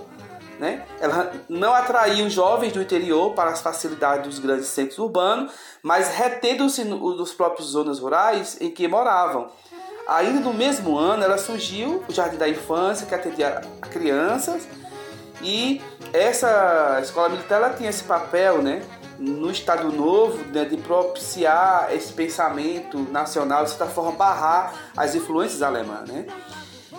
né? 0.60 0.86
Ela 1.00 1.32
não 1.48 1.74
atraíam 1.74 2.30
jovens 2.30 2.74
do 2.74 2.82
interior 2.82 3.34
para 3.34 3.52
as 3.52 3.62
facilidades 3.62 4.28
dos 4.28 4.40
grandes 4.40 4.68
centros 4.68 4.98
urbanos, 4.98 5.52
mas 5.82 6.10
retendo-se 6.10 6.84
nos 6.84 7.34
próprios 7.34 7.70
zonas 7.70 8.00
rurais 8.00 8.58
em 8.60 8.72
que 8.72 8.88
moravam. 8.88 9.50
Ainda 10.08 10.40
no 10.40 10.54
mesmo 10.54 10.98
ano, 10.98 11.24
ela 11.24 11.38
surgiu 11.38 12.04
o 12.08 12.14
Jardim 12.14 12.38
da 12.38 12.48
Infância, 12.48 13.06
que 13.06 13.14
atendia 13.14 13.62
a 13.82 13.88
crianças, 13.88 14.68
e 15.42 15.82
essa 16.14 17.00
escola 17.02 17.30
militar 17.30 17.58
ela 17.58 17.70
tinha 17.72 17.90
esse 17.90 18.04
papel, 18.04 18.62
né? 18.62 18.82
no 19.20 19.50
Estado 19.50 19.92
Novo 19.92 20.38
né, 20.52 20.66
de 20.66 20.78
propiciar 20.78 21.90
esse 21.92 22.14
pensamento 22.14 23.00
nacional, 23.12 23.64
de 23.64 23.72
certa 23.72 23.88
forma 23.88 24.12
barrar 24.12 24.74
as 24.96 25.16
influências 25.16 25.62
alemãs. 25.62 26.08
Né? 26.08 26.28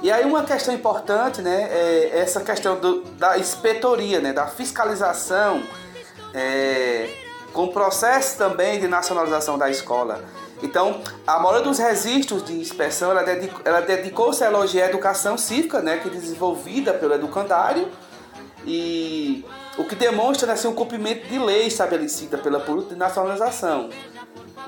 E 0.01 0.13
aí 0.13 0.25
uma 0.25 0.45
questão 0.45 0.73
importante 0.73 1.43
né, 1.43 1.69
é 1.71 2.21
essa 2.21 2.41
questão 2.41 2.79
do, 2.79 3.03
da 3.03 3.37
inspetoria, 3.39 4.21
né, 4.21 4.33
da 4.33 4.47
fiscalização, 4.47 5.63
é, 6.33 7.11
com 7.53 7.65
o 7.65 7.73
processo 7.73 8.39
também 8.39 8.79
de 8.79 8.87
nacionalização 8.87 9.59
da 9.59 9.69
escola. 9.69 10.23
Então, 10.63 11.01
a 11.27 11.39
maioria 11.39 11.63
dos 11.63 11.79
registros 11.79 12.45
de 12.45 12.53
inspeção, 12.53 13.11
ela, 13.11 13.23
dedicou, 13.23 13.61
ela 13.65 13.81
dedicou-se 13.81 14.43
a 14.43 14.49
elogiar 14.49 14.87
a 14.87 14.89
educação 14.89 15.37
cívica, 15.37 15.81
né, 15.81 15.99
que 15.99 16.09
é 16.09 16.11
desenvolvida 16.11 16.93
pelo 16.93 17.15
educandário, 17.15 17.89
e 18.65 19.45
o 19.77 19.85
que 19.85 19.95
demonstra 19.95 20.47
né, 20.47 20.57
ser 20.57 20.69
um 20.69 20.75
cumprimento 20.75 21.27
de 21.27 21.39
lei 21.39 21.67
estabelecida 21.67 22.39
pela 22.39 22.61
política 22.61 22.95
de 22.95 23.01
nacionalização. 23.01 23.89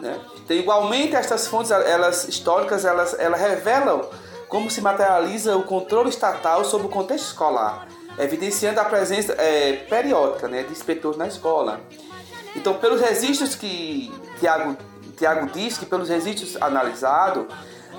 Né? 0.00 0.18
Então, 0.44 0.56
igualmente, 0.56 1.14
estas 1.14 1.46
fontes 1.46 1.70
elas, 1.70 2.26
históricas 2.26 2.84
elas, 2.84 3.14
elas 3.18 3.40
revelam 3.40 4.08
como 4.50 4.68
se 4.68 4.82
materializa 4.82 5.56
o 5.56 5.62
controle 5.62 6.10
estatal 6.10 6.64
sobre 6.64 6.88
o 6.88 6.90
contexto 6.90 7.26
escolar, 7.26 7.86
evidenciando 8.18 8.80
a 8.80 8.84
presença 8.84 9.32
é, 9.38 9.84
periódica 9.88 10.48
né, 10.48 10.64
de 10.64 10.72
inspetores 10.72 11.16
na 11.16 11.28
escola. 11.28 11.80
Então, 12.56 12.74
pelos 12.74 13.00
registros 13.00 13.54
que 13.54 14.12
Tiago, 14.40 14.76
Tiago 15.16 15.48
diz, 15.52 15.78
que 15.78 15.86
pelos 15.86 16.08
registros 16.08 16.60
analisados, 16.60 17.46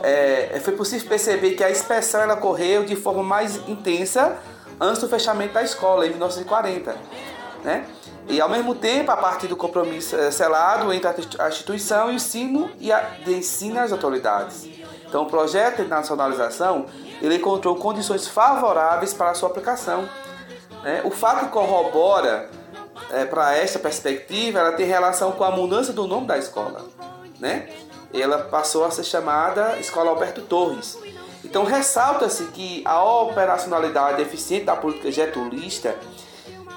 é, 0.03 0.59
foi 0.61 0.75
possível 0.75 1.07
perceber 1.07 1.51
que 1.51 1.63
a 1.63 1.71
inspeção 1.71 2.21
ela 2.21 2.33
ocorreu 2.33 2.83
de 2.83 2.97
forma 2.97 3.23
mais 3.23 3.55
intensa 3.69 4.37
antes 4.77 4.99
do 4.99 5.07
fechamento 5.07 5.53
da 5.53 5.63
escola, 5.63 6.05
em 6.05 6.09
1940. 6.09 6.97
Né? 7.63 7.85
E 8.27 8.41
ao 8.41 8.49
mesmo 8.49 8.75
tempo, 8.75 9.09
a 9.09 9.17
partir 9.17 9.47
do 9.47 9.55
compromisso 9.55 10.17
é, 10.17 10.29
selado 10.31 10.91
entre 10.91 11.07
a 11.39 11.47
instituição 11.47 12.09
e 12.09 12.11
o 12.11 12.15
ensino 12.15 12.69
e 12.77 12.91
a, 12.91 12.99
de 13.23 13.33
ensino 13.33 13.79
às 13.79 13.91
autoridades. 13.93 14.67
Então, 15.11 15.23
o 15.23 15.25
projeto 15.25 15.83
de 15.83 15.89
nacionalização 15.89 16.85
ele 17.21 17.35
encontrou 17.35 17.75
condições 17.75 18.29
favoráveis 18.29 19.13
para 19.13 19.31
a 19.31 19.33
sua 19.33 19.49
aplicação. 19.49 20.07
Né? 20.83 21.01
O 21.03 21.11
fato 21.11 21.49
corrobora 21.49 22.49
é, 23.09 23.25
para 23.25 23.53
esta 23.57 23.77
perspectiva, 23.77 24.59
ela 24.59 24.71
tem 24.71 24.85
relação 24.85 25.33
com 25.33 25.43
a 25.43 25.51
mudança 25.51 25.91
do 25.91 26.07
nome 26.07 26.27
da 26.27 26.37
escola. 26.37 26.85
Né? 27.41 27.67
Ela 28.13 28.37
passou 28.45 28.85
a 28.85 28.91
ser 28.91 29.03
chamada 29.03 29.77
Escola 29.81 30.11
Alberto 30.11 30.43
Torres, 30.43 30.97
então 31.43 31.65
ressalta-se 31.65 32.45
que 32.45 32.81
a 32.85 33.03
operacionalidade 33.03 34.21
eficiente 34.21 34.63
da 34.63 34.77
política 34.77 35.11
getulista, 35.11 35.93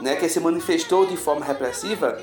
né, 0.01 0.17
que 0.17 0.29
se 0.29 0.41
manifestou 0.41 1.07
de 1.07 1.17
forma 1.17 1.45
repressiva, 1.45 2.19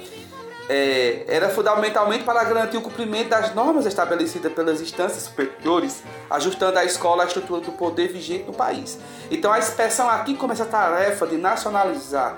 é, 0.69 1.25
era 1.27 1.49
fundamentalmente 1.49 2.23
para 2.23 2.43
garantir 2.43 2.77
o 2.77 2.81
cumprimento 2.81 3.29
das 3.29 3.53
normas 3.53 3.85
estabelecidas 3.85 4.51
pelas 4.53 4.81
instâncias 4.81 5.23
superiores, 5.23 6.03
ajustando 6.29 6.79
a 6.79 6.85
escola 6.85 7.23
à 7.23 7.25
estrutura 7.25 7.61
do 7.61 7.71
poder 7.71 8.09
vigente 8.09 8.45
no 8.45 8.53
país. 8.53 8.97
Então 9.29 9.51
a 9.51 9.59
inspeção 9.59 10.09
aqui 10.09 10.35
começa 10.35 10.63
a 10.63 10.67
tarefa 10.67 11.27
de 11.27 11.37
nacionalizar 11.37 12.37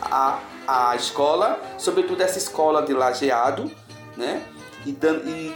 a, 0.00 0.38
a 0.66 0.96
escola, 0.96 1.60
sobretudo 1.76 2.22
essa 2.22 2.38
escola 2.38 2.82
de 2.82 2.92
lajeado, 2.92 3.70
né? 4.16 4.42
E, 4.86 4.92
dando, 4.92 5.28
e 5.28 5.54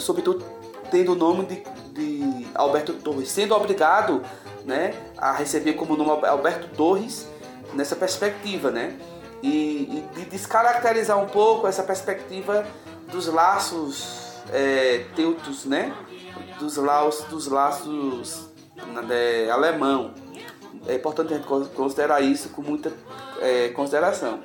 sobretudo 0.00 0.44
tendo 0.90 1.12
o 1.12 1.14
nome 1.14 1.44
de, 1.44 1.62
de 1.92 2.48
Alberto 2.54 2.92
Torres, 2.94 3.30
sendo 3.30 3.54
obrigado 3.54 4.22
né, 4.64 4.94
a 5.16 5.32
receber 5.32 5.74
como 5.74 5.96
nome 5.96 6.26
Alberto 6.26 6.68
Torres 6.76 7.28
nessa 7.74 7.94
perspectiva, 7.94 8.70
né? 8.70 8.96
E, 9.42 9.48
e 9.48 10.08
de 10.14 10.24
descaracterizar 10.26 11.18
um 11.18 11.26
pouco 11.26 11.66
essa 11.66 11.82
perspectiva 11.82 12.66
dos 13.10 13.26
laços 13.26 14.40
é, 14.52 15.04
teutos, 15.14 15.64
né? 15.64 15.94
Dos 16.58 16.76
laços, 16.76 17.24
dos 17.26 17.46
laços 17.46 18.48
né, 19.06 19.50
alemão. 19.50 20.12
É 20.86 20.94
importante 20.94 21.34
a 21.34 21.36
gente 21.36 21.46
considerar 21.74 22.20
isso 22.20 22.48
com 22.50 22.62
muita 22.62 22.92
é, 23.40 23.68
consideração. 23.68 24.40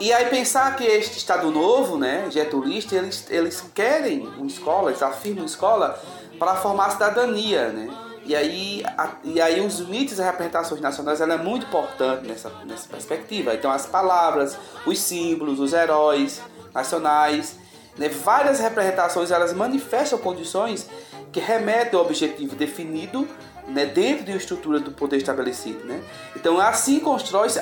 E 0.00 0.12
aí 0.12 0.26
pensar 0.26 0.74
que 0.76 0.84
este 0.84 1.18
Estado 1.18 1.50
Novo, 1.50 1.96
né, 1.96 2.26
getulista, 2.30 2.96
eles, 2.96 3.26
eles 3.30 3.60
querem 3.74 4.26
uma 4.26 4.46
escola, 4.46 4.90
eles 4.90 5.02
afirmam 5.02 5.42
uma 5.42 5.46
escola 5.46 6.00
para 6.38 6.56
formar 6.56 6.86
a 6.86 6.90
cidadania, 6.90 7.68
né? 7.68 8.03
E 8.24 8.34
aí, 8.34 8.82
a, 8.96 9.10
e 9.22 9.40
aí 9.40 9.60
os 9.60 9.80
mitos 9.80 10.18
e 10.18 10.22
representações 10.22 10.80
nacionais 10.80 11.20
ela 11.20 11.34
é 11.34 11.38
muito 11.38 11.66
importante 11.66 12.26
nessa, 12.26 12.50
nessa 12.64 12.88
perspectiva. 12.88 13.54
Então 13.54 13.70
as 13.70 13.86
palavras, 13.86 14.56
os 14.86 14.98
símbolos, 14.98 15.60
os 15.60 15.72
heróis 15.72 16.40
nacionais, 16.72 17.56
né, 17.98 18.08
várias 18.08 18.58
representações 18.60 19.30
elas 19.30 19.52
manifestam 19.52 20.18
condições 20.18 20.88
que 21.30 21.38
remetem 21.38 21.98
ao 21.98 22.04
objetivo 22.04 22.56
definido 22.56 23.28
né, 23.68 23.86
dentro 23.86 24.24
de 24.24 24.32
uma 24.32 24.38
estrutura 24.38 24.80
do 24.80 24.90
poder 24.90 25.18
estabelecido. 25.18 25.84
Né? 25.84 26.02
Então, 26.34 26.58
assim 26.58 27.00
constrói-se 27.00 27.60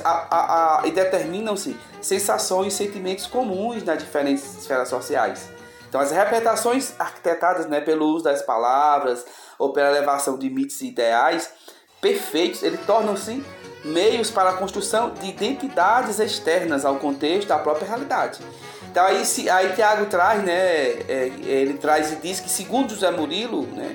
e 0.84 0.90
determinam-se 0.90 1.76
sensações 2.00 2.74
e 2.74 2.76
sentimentos 2.76 3.26
comuns 3.26 3.82
nas 3.82 3.98
diferentes 3.98 4.58
esferas 4.58 4.88
sociais. 4.88 5.48
Então, 5.88 6.00
as 6.00 6.10
representações 6.10 6.94
arquitetadas 6.98 7.66
né, 7.66 7.80
pelo 7.80 8.06
uso 8.06 8.24
das 8.24 8.42
palavras 8.42 9.24
ou 9.62 9.72
pela 9.72 9.90
elevação 9.90 10.36
de 10.36 10.50
mitos 10.50 10.80
e 10.80 10.88
ideais 10.88 11.48
perfeitos, 12.00 12.64
eles 12.64 12.80
tornam-se 12.84 13.44
meios 13.84 14.28
para 14.28 14.50
a 14.50 14.52
construção 14.54 15.10
de 15.10 15.28
identidades 15.28 16.18
externas 16.18 16.84
ao 16.84 16.96
contexto 16.96 17.46
da 17.46 17.58
própria 17.58 17.86
realidade. 17.86 18.40
Então 18.90 19.04
aí, 19.04 19.22
aí 19.48 19.72
Tiago 19.72 20.06
traz, 20.06 20.42
né, 20.42 20.52
é, 20.52 21.32
ele 21.44 21.74
traz 21.74 22.12
e 22.12 22.16
diz 22.16 22.40
que 22.40 22.50
segundo 22.50 22.90
José 22.90 23.12
Murilo, 23.12 23.62
né, 23.68 23.94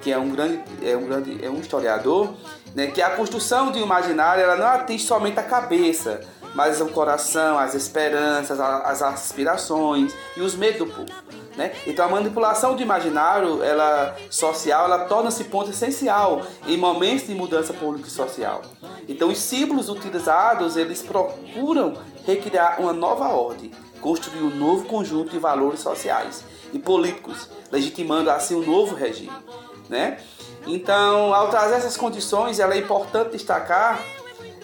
que 0.00 0.12
é 0.12 0.18
um 0.18 0.30
grande, 0.30 0.62
é 0.80 0.96
um 0.96 1.06
grande, 1.06 1.44
é 1.44 1.50
um 1.50 1.58
historiador, 1.58 2.32
né, 2.72 2.86
que 2.86 3.02
a 3.02 3.10
construção 3.10 3.72
de 3.72 3.80
um 3.80 3.82
imaginário 3.82 4.44
ela 4.44 4.54
não 4.54 4.66
atinge 4.66 5.04
somente 5.04 5.40
a 5.40 5.42
cabeça, 5.42 6.20
mas 6.54 6.80
o 6.80 6.86
coração, 6.86 7.58
as 7.58 7.74
esperanças, 7.74 8.60
as 8.60 9.02
aspirações 9.02 10.14
e 10.36 10.40
os 10.40 10.54
medos 10.54 10.78
do 10.78 10.86
povo. 10.86 11.12
Né? 11.56 11.72
Então 11.86 12.04
a 12.06 12.08
manipulação 12.08 12.74
do 12.74 12.82
imaginário 12.82 13.62
ela, 13.62 14.16
social 14.28 14.86
ela 14.86 15.04
torna-se 15.04 15.44
ponto 15.44 15.70
essencial 15.70 16.42
em 16.66 16.76
momentos 16.76 17.28
de 17.28 17.34
mudança 17.34 17.72
política 17.72 18.08
e 18.08 18.12
social. 18.12 18.62
Então 19.08 19.28
os 19.28 19.38
símbolos 19.38 19.88
utilizados 19.88 20.76
eles 20.76 21.00
procuram 21.00 21.94
recriar 22.26 22.80
uma 22.80 22.92
nova 22.92 23.28
ordem, 23.28 23.70
construir 24.00 24.42
um 24.42 24.50
novo 24.50 24.84
conjunto 24.86 25.30
de 25.30 25.38
valores 25.38 25.78
sociais 25.78 26.42
e 26.72 26.78
políticos, 26.78 27.48
legitimando 27.70 28.30
assim 28.30 28.56
um 28.56 28.66
novo 28.66 28.96
regime 28.96 29.30
né? 29.88 30.18
Então, 30.66 31.34
ao 31.34 31.48
trazer 31.48 31.74
essas 31.74 31.96
condições, 31.96 32.58
ela 32.58 32.74
é 32.74 32.78
importante 32.78 33.32
destacar 33.32 34.02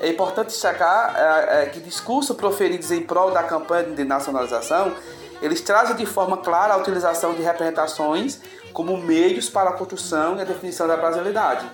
é 0.02 0.08
importante 0.08 0.46
destacar 0.46 1.14
é, 1.14 1.62
é, 1.62 1.66
que 1.66 1.78
discursos 1.78 2.34
proferidos 2.34 2.90
em 2.90 3.02
prol 3.02 3.32
da 3.32 3.42
campanha 3.42 3.84
de 3.84 4.02
nacionalização, 4.02 4.94
eles 5.42 5.60
trazem 5.60 5.96
de 5.96 6.06
forma 6.06 6.36
clara 6.36 6.74
a 6.74 6.76
utilização 6.76 7.34
de 7.34 7.42
representações 7.42 8.40
como 8.72 8.96
meios 8.96 9.48
para 9.48 9.70
a 9.70 9.72
construção 9.72 10.36
e 10.36 10.40
a 10.40 10.44
definição 10.44 10.86
da 10.86 10.96
brasilidade, 10.96 11.66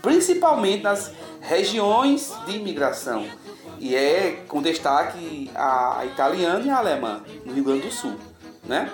principalmente 0.00 0.82
nas 0.82 1.12
regiões 1.40 2.32
de 2.46 2.56
imigração, 2.56 3.26
e 3.78 3.94
é 3.94 4.44
com 4.48 4.62
destaque 4.62 5.50
a 5.54 6.04
italiana 6.04 6.64
e 6.64 6.70
a 6.70 6.78
alemã, 6.78 7.22
no 7.44 7.52
Rio 7.52 7.64
Grande 7.64 7.82
do 7.82 7.92
Sul, 7.92 8.14
né? 8.64 8.90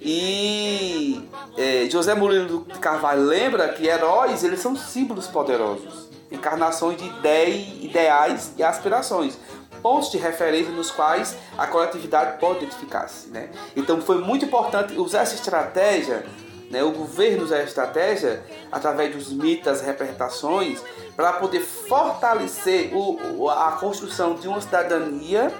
E 0.00 1.28
é, 1.56 1.88
José 1.90 2.14
Murilo 2.14 2.64
de 2.64 2.78
Carvalho 2.78 3.22
lembra 3.22 3.68
que 3.70 3.86
heróis 3.86 4.44
eles 4.44 4.60
são 4.60 4.76
símbolos 4.76 5.26
poderosos, 5.26 6.08
encarnações 6.30 6.96
de 6.96 7.84
ideais 7.84 8.52
e 8.56 8.62
aspirações, 8.62 9.36
pontos 9.82 10.10
de 10.10 10.18
referência 10.18 10.72
nos 10.72 10.90
quais 10.90 11.36
a 11.56 11.66
coletividade 11.66 12.38
pode 12.38 12.58
identificar-se. 12.58 13.28
Né? 13.28 13.50
Então 13.76 14.00
foi 14.00 14.18
muito 14.18 14.44
importante 14.44 14.94
usar 14.98 15.22
essa 15.22 15.34
estratégia, 15.34 16.24
né, 16.70 16.82
o 16.82 16.92
governo 16.92 17.44
usar 17.44 17.56
essa 17.56 17.68
estratégia 17.68 18.42
através 18.70 19.14
dos 19.14 19.32
mitos, 19.32 19.80
representações, 19.80 20.82
para 21.16 21.32
poder 21.34 21.60
fortalecer 21.60 22.90
o, 22.94 23.48
a 23.48 23.72
construção 23.72 24.34
de 24.34 24.46
uma 24.46 24.60
cidadania 24.60 25.52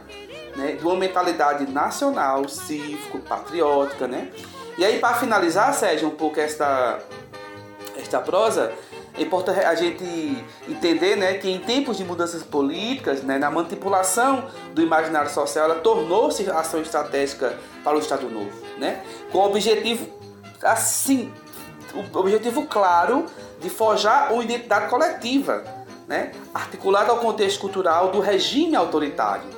né, 0.55 0.73
de 0.73 0.85
uma 0.85 0.97
mentalidade 0.97 1.71
nacional, 1.71 2.49
cívico, 2.49 3.19
patriótica, 3.21 4.09
né? 4.09 4.29
E 4.77 4.85
aí, 4.85 4.99
para 4.99 5.15
finalizar, 5.15 5.73
Sérgio, 5.73 6.09
um 6.09 6.17
pouco 6.17 6.39
esta, 6.39 7.01
revista 8.09 8.21
Prosa, 8.21 8.73
é 9.19 9.23
importante 9.23 9.61
a 9.61 9.75
gente 9.75 10.45
entender 10.69 11.17
né, 11.17 11.35
que 11.35 11.51
em 11.51 11.59
tempos 11.59 11.97
de 11.97 12.05
mudanças 12.05 12.43
políticas, 12.43 13.23
né, 13.23 13.37
na 13.39 13.51
manipulação 13.51 14.49
do 14.73 14.81
imaginário 14.81 15.31
social, 15.31 15.65
ela 15.65 15.81
tornou-se 15.81 16.49
ação 16.51 16.81
estratégica 16.81 17.59
para 17.83 17.97
o 17.97 17.99
Estado 17.99 18.31
Novo, 18.31 18.51
né, 18.79 19.03
com 19.33 19.39
o 19.39 19.47
objetivo, 19.47 20.09
assim, 20.63 21.33
o 21.95 22.19
objetivo 22.19 22.67
claro 22.67 23.27
de 23.61 23.69
forjar 23.69 24.33
uma 24.33 24.45
identidade 24.45 24.89
coletiva, 24.89 25.65
né, 26.07 26.33
articulada 26.55 27.11
ao 27.11 27.19
contexto 27.19 27.61
cultural 27.61 28.11
do 28.11 28.21
regime 28.21 28.77
autoritário. 28.77 29.58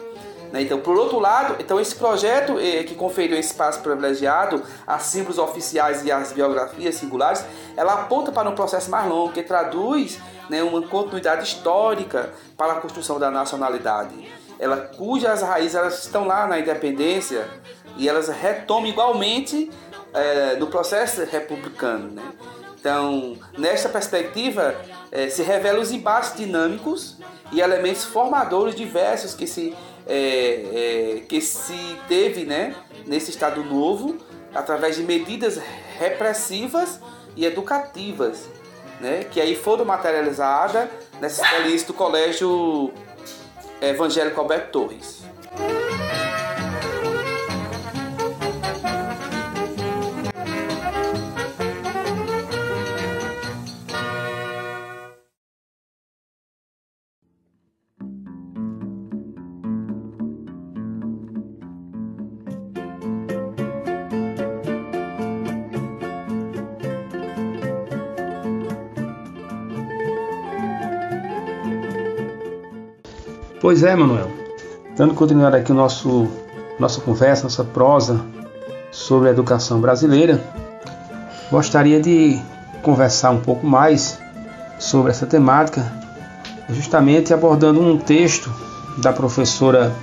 Né? 0.52 0.62
Então, 0.62 0.80
por 0.80 0.96
outro 0.96 1.18
lado, 1.18 1.56
então 1.58 1.78
esse 1.80 1.94
projeto 1.94 2.58
eh, 2.58 2.82
que 2.82 2.94
conferiu 2.94 3.38
espaço 3.38 3.80
privilegiado 3.80 4.62
a 4.86 4.98
símbolos 4.98 5.38
oficiais 5.38 6.04
e 6.04 6.10
às 6.10 6.32
biografias 6.32 6.96
singulares, 6.96 7.44
ela 7.76 7.94
aponta 7.94 8.32
para 8.32 8.48
um 8.48 8.54
processo 8.54 8.90
mais 8.90 9.08
longo 9.08 9.32
que 9.32 9.42
traduz 9.42 10.18
né, 10.48 10.62
uma 10.62 10.82
continuidade 10.82 11.44
histórica 11.44 12.30
para 12.56 12.72
a 12.72 12.76
construção 12.76 13.18
da 13.18 13.30
nacionalidade, 13.30 14.28
ela 14.58 14.76
cujas 14.76 15.40
raízes 15.40 15.74
elas 15.74 16.04
estão 16.04 16.26
lá 16.26 16.46
na 16.46 16.58
independência 16.58 17.48
e 17.96 18.08
elas 18.08 18.28
retomam 18.28 18.86
igualmente 18.86 19.70
eh, 20.12 20.56
no 20.58 20.66
processo 20.66 21.24
republicano. 21.24 22.10
Né? 22.10 22.22
Então, 22.78 23.36
nesta 23.56 23.88
perspectiva, 23.88 24.74
eh, 25.12 25.28
se 25.28 25.42
revelam 25.42 25.80
os 25.80 25.92
embates 25.92 26.34
dinâmicos 26.34 27.16
e 27.52 27.60
elementos 27.60 28.04
formadores 28.04 28.74
diversos 28.74 29.34
que 29.34 29.46
se 29.46 29.74
é, 30.10 31.14
é, 31.14 31.20
que 31.20 31.40
se 31.40 31.96
teve 32.08 32.44
né, 32.44 32.74
nesse 33.06 33.30
Estado 33.30 33.62
Novo 33.62 34.18
através 34.52 34.96
de 34.96 35.04
medidas 35.04 35.56
repressivas 35.96 36.98
e 37.36 37.46
educativas, 37.46 38.48
né, 39.00 39.24
que 39.30 39.40
aí 39.40 39.54
foram 39.54 39.84
materializadas 39.84 40.88
nessa 41.20 41.44
experiência 41.44 41.86
do 41.86 41.94
Colégio 41.94 42.92
Evangélico 43.80 44.40
Alberto 44.40 44.72
Torres. 44.72 45.19
Pois 73.60 73.82
é, 73.82 73.94
Manuel. 73.94 74.30
Dando 74.96 75.12
continuidade 75.12 75.56
aqui 75.56 75.70
o 75.70 75.74
nosso 75.74 76.26
nossa 76.78 76.98
conversa, 77.02 77.42
nossa 77.42 77.62
prosa 77.62 78.24
sobre 78.90 79.28
a 79.28 79.32
educação 79.32 79.78
brasileira, 79.82 80.42
gostaria 81.50 82.00
de 82.00 82.40
conversar 82.82 83.30
um 83.30 83.40
pouco 83.40 83.66
mais 83.66 84.18
sobre 84.78 85.10
essa 85.10 85.26
temática, 85.26 85.84
justamente 86.70 87.34
abordando 87.34 87.82
um 87.82 87.98
texto 87.98 88.50
da 88.96 89.12
professora 89.12 89.94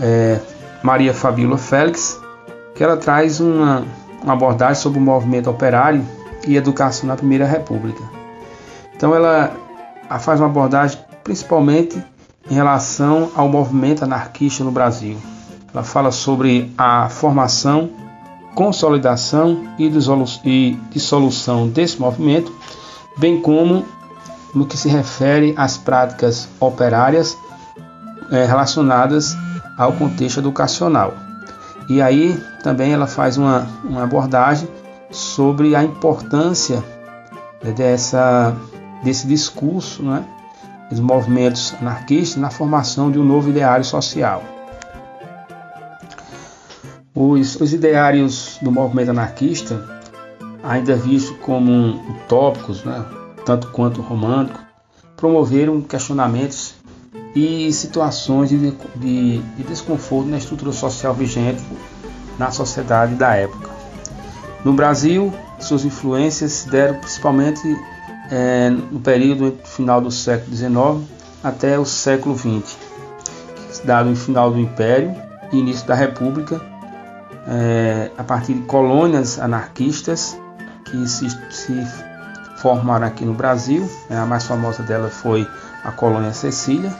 é, 0.00 0.40
Maria 0.82 1.14
Fabíola 1.14 1.56
Félix, 1.56 2.20
que 2.74 2.82
ela 2.82 2.96
traz 2.96 3.38
uma, 3.38 3.84
uma 4.24 4.32
abordagem 4.32 4.82
sobre 4.82 4.98
o 4.98 5.02
movimento 5.02 5.48
operário 5.48 6.04
e 6.44 6.56
educação 6.56 7.08
na 7.08 7.14
Primeira 7.14 7.46
República. 7.46 8.02
Então 8.96 9.14
ela 9.14 9.54
faz 10.18 10.40
uma 10.40 10.48
abordagem 10.48 10.98
principalmente 11.22 12.02
em 12.50 12.54
relação 12.54 13.30
ao 13.34 13.48
movimento 13.48 14.04
anarquista 14.04 14.62
no 14.62 14.70
Brasil. 14.70 15.16
Ela 15.72 15.82
fala 15.82 16.10
sobre 16.10 16.72
a 16.78 17.08
formação, 17.08 17.90
consolidação 18.54 19.64
e 19.78 19.90
dissolução 20.90 21.68
desse 21.68 22.00
movimento, 22.00 22.52
bem 23.18 23.40
como 23.40 23.84
no 24.54 24.64
que 24.64 24.76
se 24.76 24.88
refere 24.88 25.54
às 25.56 25.76
práticas 25.76 26.48
operárias 26.58 27.36
é, 28.30 28.44
relacionadas 28.44 29.36
ao 29.76 29.92
contexto 29.92 30.38
educacional. 30.38 31.12
E 31.88 32.00
aí 32.00 32.42
também 32.62 32.92
ela 32.92 33.06
faz 33.06 33.36
uma, 33.36 33.66
uma 33.84 34.04
abordagem 34.04 34.68
sobre 35.10 35.76
a 35.76 35.84
importância 35.84 36.82
né, 37.62 37.70
dessa, 37.72 38.56
desse 39.04 39.26
discurso 39.26 40.02
né, 40.02 40.24
dos 40.90 41.00
movimentos 41.00 41.74
anarquistas 41.80 42.40
na 42.40 42.50
formação 42.50 43.10
de 43.10 43.18
um 43.18 43.24
novo 43.24 43.50
ideário 43.50 43.84
social. 43.84 44.42
Os, 47.14 47.56
os 47.60 47.72
ideários 47.72 48.58
do 48.60 48.70
movimento 48.70 49.10
anarquista, 49.10 49.82
ainda 50.62 50.94
vistos 50.96 51.36
como 51.38 52.00
utópicos, 52.10 52.84
né, 52.84 53.04
tanto 53.44 53.68
quanto 53.68 54.02
românticos, 54.02 54.60
promoveram 55.16 55.80
questionamentos 55.80 56.74
e 57.34 57.72
situações 57.72 58.50
de, 58.50 58.70
de, 58.96 59.38
de 59.38 59.62
desconforto 59.62 60.28
na 60.28 60.38
estrutura 60.38 60.72
social 60.72 61.14
vigente 61.14 61.62
na 62.38 62.50
sociedade 62.50 63.14
da 63.14 63.34
época. 63.34 63.70
No 64.64 64.72
Brasil, 64.72 65.32
suas 65.58 65.84
influências 65.84 66.66
deram 66.70 66.98
principalmente 66.98 67.60
é, 68.30 68.70
no 68.70 69.00
período 69.00 69.56
final 69.64 70.00
do 70.00 70.10
século 70.10 70.56
XIX 70.56 71.16
até 71.42 71.78
o 71.78 71.84
século 71.84 72.36
XX, 72.36 72.76
dado 73.84 74.10
o 74.10 74.16
final 74.16 74.50
do 74.50 74.58
Império 74.58 75.14
e 75.52 75.58
início 75.58 75.86
da 75.86 75.94
República, 75.94 76.60
é, 77.46 78.10
a 78.18 78.24
partir 78.24 78.54
de 78.54 78.62
colônias 78.62 79.38
anarquistas 79.38 80.36
que 80.84 81.06
se, 81.08 81.28
se 81.50 81.86
formaram 82.56 83.06
aqui 83.06 83.24
no 83.24 83.34
Brasil. 83.34 83.88
Né, 84.10 84.18
a 84.18 84.26
mais 84.26 84.44
famosa 84.44 84.82
dela 84.82 85.08
foi 85.08 85.46
a 85.84 85.92
colônia 85.92 86.32
Cecília, 86.32 86.92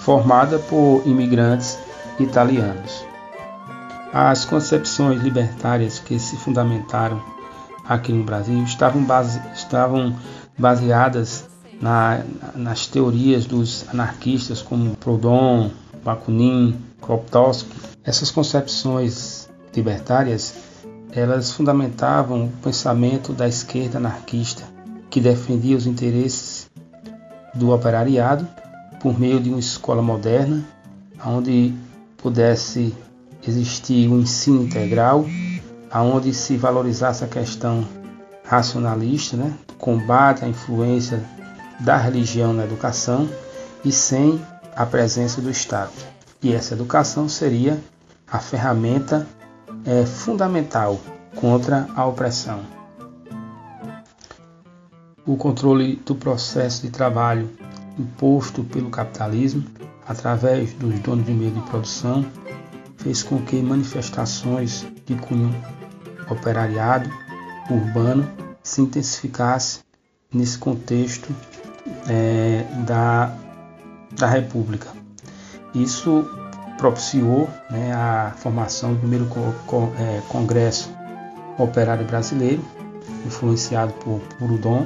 formada 0.00 0.58
por 0.58 1.02
imigrantes 1.06 1.78
italianos. 2.18 3.04
As 4.12 4.44
concepções 4.44 5.22
libertárias 5.22 5.98
que 5.98 6.18
se 6.18 6.36
fundamentaram 6.36 7.22
aqui 7.84 8.12
no 8.12 8.24
Brasil 8.24 8.62
estavam, 8.64 9.04
base, 9.04 9.40
estavam 9.54 10.16
baseadas 10.58 11.48
na, 11.80 12.22
nas 12.54 12.86
teorias 12.86 13.44
dos 13.44 13.86
anarquistas 13.88 14.62
como 14.62 14.96
Proudhon, 14.96 15.70
Bakunin, 16.04 16.76
Kropotkin. 17.00 17.66
Essas 18.04 18.30
concepções 18.30 19.48
libertárias 19.74 20.54
elas 21.14 21.52
fundamentavam 21.52 22.46
o 22.46 22.52
pensamento 22.62 23.32
da 23.32 23.46
esquerda 23.46 23.98
anarquista 23.98 24.64
que 25.10 25.20
defendia 25.20 25.76
os 25.76 25.86
interesses 25.86 26.70
do 27.54 27.70
operariado 27.70 28.48
por 28.98 29.18
meio 29.18 29.38
de 29.38 29.50
uma 29.50 29.58
escola 29.58 30.00
moderna 30.00 30.64
onde 31.24 31.74
pudesse 32.16 32.94
existir 33.46 34.08
um 34.08 34.20
ensino 34.20 34.62
integral 34.62 35.26
aonde 35.92 36.32
se 36.32 36.56
valorizasse 36.56 37.22
a 37.22 37.28
questão 37.28 37.86
racionalista, 38.44 39.36
né, 39.36 39.52
combate 39.78 40.44
à 40.44 40.48
influência 40.48 41.22
da 41.80 41.96
religião 41.96 42.52
na 42.52 42.64
educação 42.64 43.28
e 43.84 43.92
sem 43.92 44.40
a 44.74 44.86
presença 44.86 45.40
do 45.40 45.50
Estado. 45.50 45.92
E 46.42 46.52
essa 46.52 46.74
educação 46.74 47.28
seria 47.28 47.78
a 48.26 48.38
ferramenta 48.38 49.26
é, 49.84 50.06
fundamental 50.06 50.98
contra 51.36 51.86
a 51.94 52.06
opressão. 52.06 52.60
O 55.26 55.36
controle 55.36 55.96
do 56.06 56.14
processo 56.14 56.82
de 56.82 56.90
trabalho 56.90 57.50
imposto 57.98 58.64
pelo 58.64 58.90
capitalismo 58.90 59.64
através 60.06 60.72
dos 60.72 60.98
donos 61.00 61.26
de 61.26 61.32
meio 61.32 61.52
de 61.52 61.60
produção 61.62 62.24
fez 62.96 63.22
com 63.22 63.40
que 63.42 63.60
manifestações 63.62 64.86
de 65.06 65.14
cunho 65.16 65.54
operariado 66.32 67.10
urbano 67.70 68.28
se 68.62 68.80
intensificasse 68.80 69.80
nesse 70.32 70.58
contexto 70.58 71.34
é, 72.08 72.64
da, 72.86 73.36
da 74.12 74.26
República. 74.26 74.88
Isso 75.74 76.28
propiciou 76.78 77.48
né, 77.70 77.92
a 77.92 78.32
formação 78.36 78.94
do 78.94 79.00
primeiro 79.00 79.28
é, 79.98 80.20
Congresso 80.28 80.90
Operário 81.58 82.04
Brasileiro, 82.04 82.62
influenciado 83.26 83.92
por 83.94 84.20
Proudhon, 84.38 84.84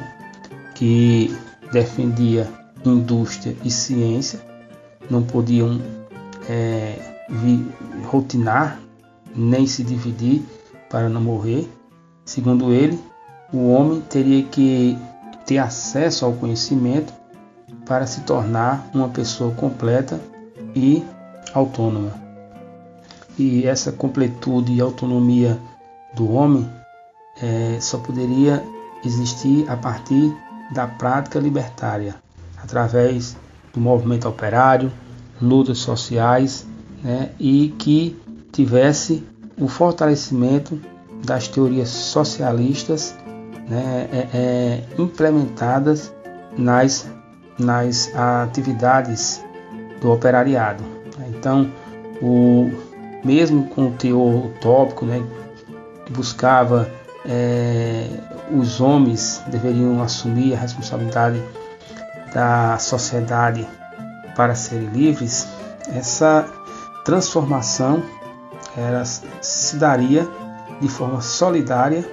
que 0.74 1.37
defendia 1.72 2.48
indústria 2.85 3.56
e 3.64 3.70
ciência, 3.70 4.40
não 5.11 5.22
podiam 5.22 5.80
é, 6.48 6.98
rotinar 8.04 8.78
nem 9.35 9.66
se 9.66 9.82
dividir 9.82 10.44
para 10.88 11.09
não 11.09 11.20
morrer. 11.20 11.68
Segundo 12.25 12.72
ele, 12.72 12.99
o 13.53 13.70
homem 13.70 14.01
teria 14.01 14.42
que 14.44 14.99
ter 15.44 15.59
acesso 15.59 16.25
ao 16.25 16.33
conhecimento 16.33 17.12
para 17.87 18.07
se 18.07 18.22
tornar 18.22 18.88
uma 18.92 19.09
pessoa 19.09 19.55
completa 19.55 20.20
e 20.75 21.05
autônoma. 21.55 22.12
E 23.38 23.66
essa 23.66 23.92
completude 23.92 24.72
e 24.72 24.81
autonomia 24.81 25.59
do 26.14 26.33
homem 26.33 26.68
é, 27.40 27.79
só 27.81 27.99
poderia 27.99 28.62
existir 29.05 29.68
a 29.70 29.77
partir 29.77 30.35
da 30.72 30.87
prática 30.87 31.38
libertária, 31.38 32.16
através 32.61 33.37
do 33.72 33.81
movimento 33.81 34.29
operário, 34.29 34.90
lutas 35.40 35.79
sociais 35.79 36.66
né, 37.03 37.31
e 37.38 37.75
que 37.79 38.18
tivesse 38.51 39.22
o 39.59 39.69
fortalecimento 39.69 40.81
das 41.25 41.49
teorias 41.49 41.88
socialistas 41.88 43.14
né, 43.69 44.09
é, 44.12 44.29
é, 44.37 44.83
implementadas 44.99 46.12
nas, 46.57 47.07
nas 47.59 48.14
atividades 48.14 49.42
do 50.01 50.12
operariado. 50.12 50.85
Então, 51.29 51.71
o, 52.23 52.71
mesmo 53.25 53.66
com 53.69 53.88
o 53.88 53.92
teor 53.92 54.47
utópico, 54.47 55.05
né, 55.05 55.23
que 56.05 56.12
buscava 56.12 56.88
é, 57.25 58.09
os 58.51 58.81
homens 58.81 59.42
deveriam 59.49 60.01
assumir 60.03 60.55
a 60.55 60.59
responsabilidade 60.59 61.42
da 62.33 62.79
sociedade 62.79 63.66
para 64.37 64.55
serem 64.55 64.88
livres, 64.88 65.49
essa 65.88 66.47
transformação 67.05 68.03
ela 68.76 69.04
se 69.04 69.76
daria 69.76 70.28
de 70.80 70.88
forma 70.88 71.20
solidária 71.20 72.04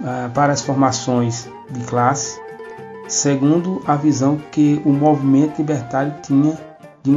uh, 0.00 0.30
para 0.34 0.52
as 0.52 0.62
formações 0.62 1.48
de 1.70 1.84
classe, 1.84 2.40
segundo 3.08 3.82
a 3.86 3.94
visão 3.94 4.36
que 4.50 4.82
o 4.84 4.92
movimento 4.92 5.58
libertário 5.58 6.14
tinha 6.22 6.58
de 7.02 7.10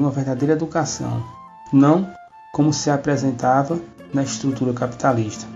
uma 0.00 0.10
verdadeira 0.10 0.54
educação, 0.54 1.22
não 1.72 2.08
como 2.52 2.72
se 2.72 2.90
apresentava 2.90 3.78
na 4.12 4.22
estrutura 4.22 4.72
capitalista. 4.72 5.46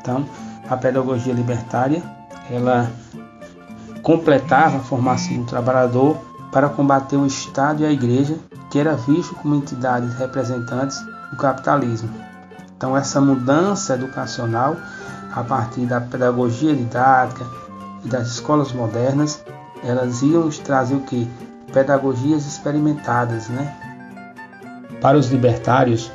Então, 0.00 0.24
a 0.68 0.76
pedagogia 0.76 1.34
libertária 1.34 2.02
ela 2.50 2.90
completava 4.02 4.78
a 4.78 4.80
formação 4.80 5.36
do 5.36 5.44
trabalhador 5.44 6.16
para 6.50 6.68
combater 6.68 7.16
o 7.16 7.26
Estado 7.26 7.82
e 7.82 7.86
a 7.86 7.92
Igreja, 7.92 8.38
que 8.70 8.78
era 8.78 8.96
visto 8.96 9.34
como 9.36 9.54
entidades 9.54 10.14
representantes 10.14 10.98
do 11.30 11.36
capitalismo. 11.36 12.10
Então, 12.76 12.96
essa 12.96 13.20
mudança 13.20 13.94
educacional, 13.94 14.76
a 15.32 15.44
partir 15.44 15.82
da 15.82 16.00
pedagogia 16.00 16.74
didática 16.74 17.46
e 18.04 18.08
das 18.08 18.28
escolas 18.28 18.72
modernas, 18.72 19.44
elas 19.84 20.22
iam 20.22 20.48
trazer 20.48 20.94
o 20.94 21.00
que? 21.00 21.28
Pedagogias 21.72 22.46
experimentadas, 22.46 23.48
né? 23.48 23.76
Para 25.00 25.16
os 25.16 25.28
libertários, 25.28 26.10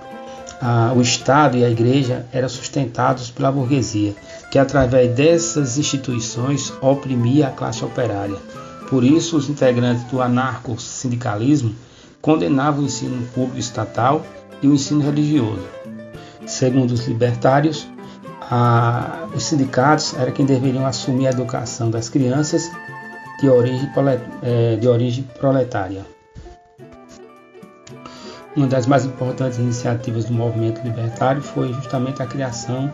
o 0.96 1.02
Estado 1.02 1.58
e 1.58 1.64
a 1.64 1.70
Igreja 1.70 2.26
eram 2.32 2.50
sustentados 2.50 3.30
pela 3.30 3.52
burguesia, 3.52 4.16
que 4.52 4.60
através 4.60 5.16
dessas 5.16 5.78
instituições 5.78 6.74
oprimia 6.82 7.48
a 7.48 7.52
classe 7.52 7.86
operária. 7.86 8.38
Por 8.90 9.04
isso, 9.04 9.38
os 9.38 9.50
integrantes 9.50 10.04
do 10.06 10.22
anarco-sindicalismo 10.22 11.74
condenavam 12.22 12.84
o 12.84 12.86
ensino 12.86 13.26
público 13.28 13.58
estatal 13.58 14.26
e 14.66 14.68
o 14.68 14.74
ensino 14.74 15.02
religioso. 15.02 15.64
Segundo 16.48 16.92
os 16.92 17.08
libertários, 17.08 17.88
a, 18.42 19.28
os 19.34 19.44
sindicatos 19.44 20.16
eram 20.16 20.32
quem 20.32 20.46
deveriam 20.46 20.86
assumir 20.86 21.28
a 21.28 21.30
educação 21.30 21.90
das 21.92 22.10
crianças 22.10 22.72
de 23.40 23.50
origem, 23.50 23.90
é, 24.42 24.76
de 24.76 24.88
origem 24.88 25.24
proletária. 25.40 26.06
Uma 28.56 28.68
das 28.68 28.88
mais 28.88 29.06
importantes 29.06 29.60
iniciativas 29.60 30.26
do 30.26 30.34
movimento 30.34 30.82
libertário 30.82 31.42
foi 31.42 31.72
justamente 31.74 32.24
a 32.24 32.26
criação 32.26 32.92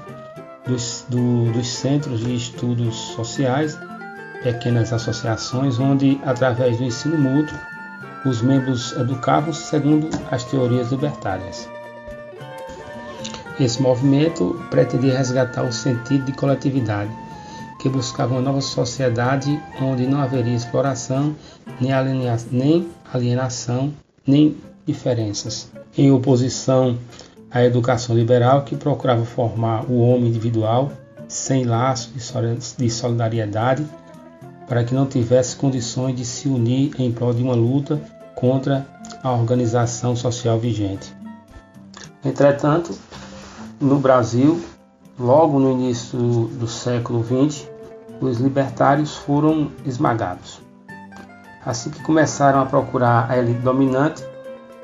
dos, 0.68 1.06
do, 1.08 1.52
dos 1.52 1.68
centros 1.68 2.22
de 2.22 2.36
estudos 2.36 2.96
sociais, 2.96 3.78
pequenas 4.44 4.92
associações, 4.92 5.80
onde, 5.80 6.20
através 6.26 6.78
do 6.78 6.84
ensino 6.84 7.18
mútuo, 7.18 7.58
os 8.26 8.42
membros 8.42 8.94
educavam 8.94 9.54
segundo 9.54 10.10
as 10.30 10.44
teorias 10.44 10.92
libertárias. 10.92 11.70
Esse 13.60 13.82
movimento 13.82 14.60
pretendia 14.70 15.18
resgatar 15.18 15.64
o 15.64 15.72
sentido 15.72 16.26
de 16.26 16.32
coletividade, 16.32 17.12
que 17.80 17.90
buscava 17.90 18.34
uma 18.34 18.42
nova 18.42 18.62
sociedade 18.62 19.62
onde 19.82 20.08
não 20.08 20.22
haveria 20.22 20.56
exploração, 20.56 21.36
nem 21.80 21.92
alienação, 21.94 23.94
nem 24.26 24.58
diferenças, 24.86 25.70
em 25.98 26.12
oposição 26.12 26.98
à 27.50 27.64
educação 27.64 28.16
liberal 28.16 28.64
que 28.64 28.76
procurava 28.76 29.26
formar 29.26 29.86
o 29.90 30.00
homem 30.00 30.30
individual 30.30 30.92
sem 31.28 31.64
laço 31.64 32.12
de 32.78 32.90
solidariedade 32.90 33.86
para 34.68 34.84
que 34.84 34.94
não 34.94 35.06
tivesse 35.06 35.56
condições 35.56 36.16
de 36.16 36.26
se 36.26 36.48
unir 36.48 36.94
em 37.00 37.12
prol 37.12 37.34
de 37.34 37.44
uma 37.44 37.54
luta 37.54 38.02
contra 38.36 38.86
a 39.24 39.32
organização 39.32 40.16
social 40.16 40.60
vigente. 40.60 41.14
Entretanto, 42.24 42.98
no 43.80 44.00
Brasil, 44.00 44.62
logo 45.20 45.60
no 45.60 45.72
início 45.72 46.20
do 46.20 46.68
século 46.68 47.24
XX, 47.24 47.68
os 48.20 48.40
libertários 48.40 49.16
foram 49.16 49.72
esmagados. 49.86 50.62
Assim 51.66 51.90
que 51.90 52.02
começaram 52.02 52.62
a 52.62 52.66
procurar 52.66 53.30
a 53.30 53.38
elite 53.38 53.60
dominante, 53.60 54.24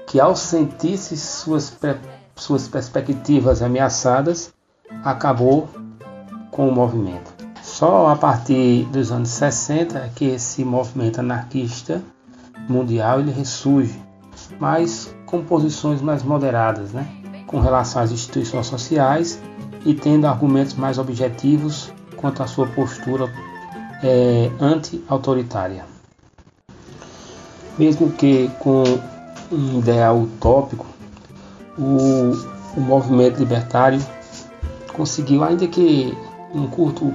que 0.07 0.19
ao 0.19 0.35
sentir-se 0.35 1.17
suas, 1.17 1.75
suas 2.35 2.67
perspectivas 2.67 3.61
ameaçadas, 3.61 4.53
acabou 5.03 5.69
com 6.51 6.67
o 6.67 6.71
movimento. 6.71 7.36
Só 7.77 8.07
a 8.07 8.15
partir 8.15 8.85
dos 8.85 9.11
anos 9.11 9.29
60 9.29 9.99
é 9.99 10.09
que 10.15 10.25
esse 10.25 10.65
movimento 10.65 11.19
anarquista 11.19 12.01
mundial 12.67 13.19
ele 13.19 13.29
ressurge, 13.29 14.01
mas 14.59 15.13
com 15.27 15.43
posições 15.43 16.01
mais 16.01 16.23
moderadas, 16.23 16.91
né? 16.91 17.07
com 17.45 17.59
relação 17.59 18.01
às 18.01 18.11
instituições 18.11 18.65
sociais 18.65 19.39
e 19.85 19.93
tendo 19.93 20.25
argumentos 20.25 20.73
mais 20.73 20.97
objetivos 20.97 21.93
quanto 22.15 22.41
à 22.41 22.47
sua 22.47 22.65
postura 22.65 23.31
é, 24.01 24.49
anti-autoritária. 24.59 25.85
Mesmo 27.77 28.11
que 28.11 28.49
com 28.57 28.85
um 29.51 29.77
ideal 29.77 30.17
utópico, 30.17 30.87
o, 31.77 32.31
o 32.75 32.81
movimento 32.81 33.37
libertário 33.37 34.03
conseguiu, 34.93 35.43
ainda 35.43 35.67
que 35.67 36.17
um 36.55 36.65
curto 36.65 37.13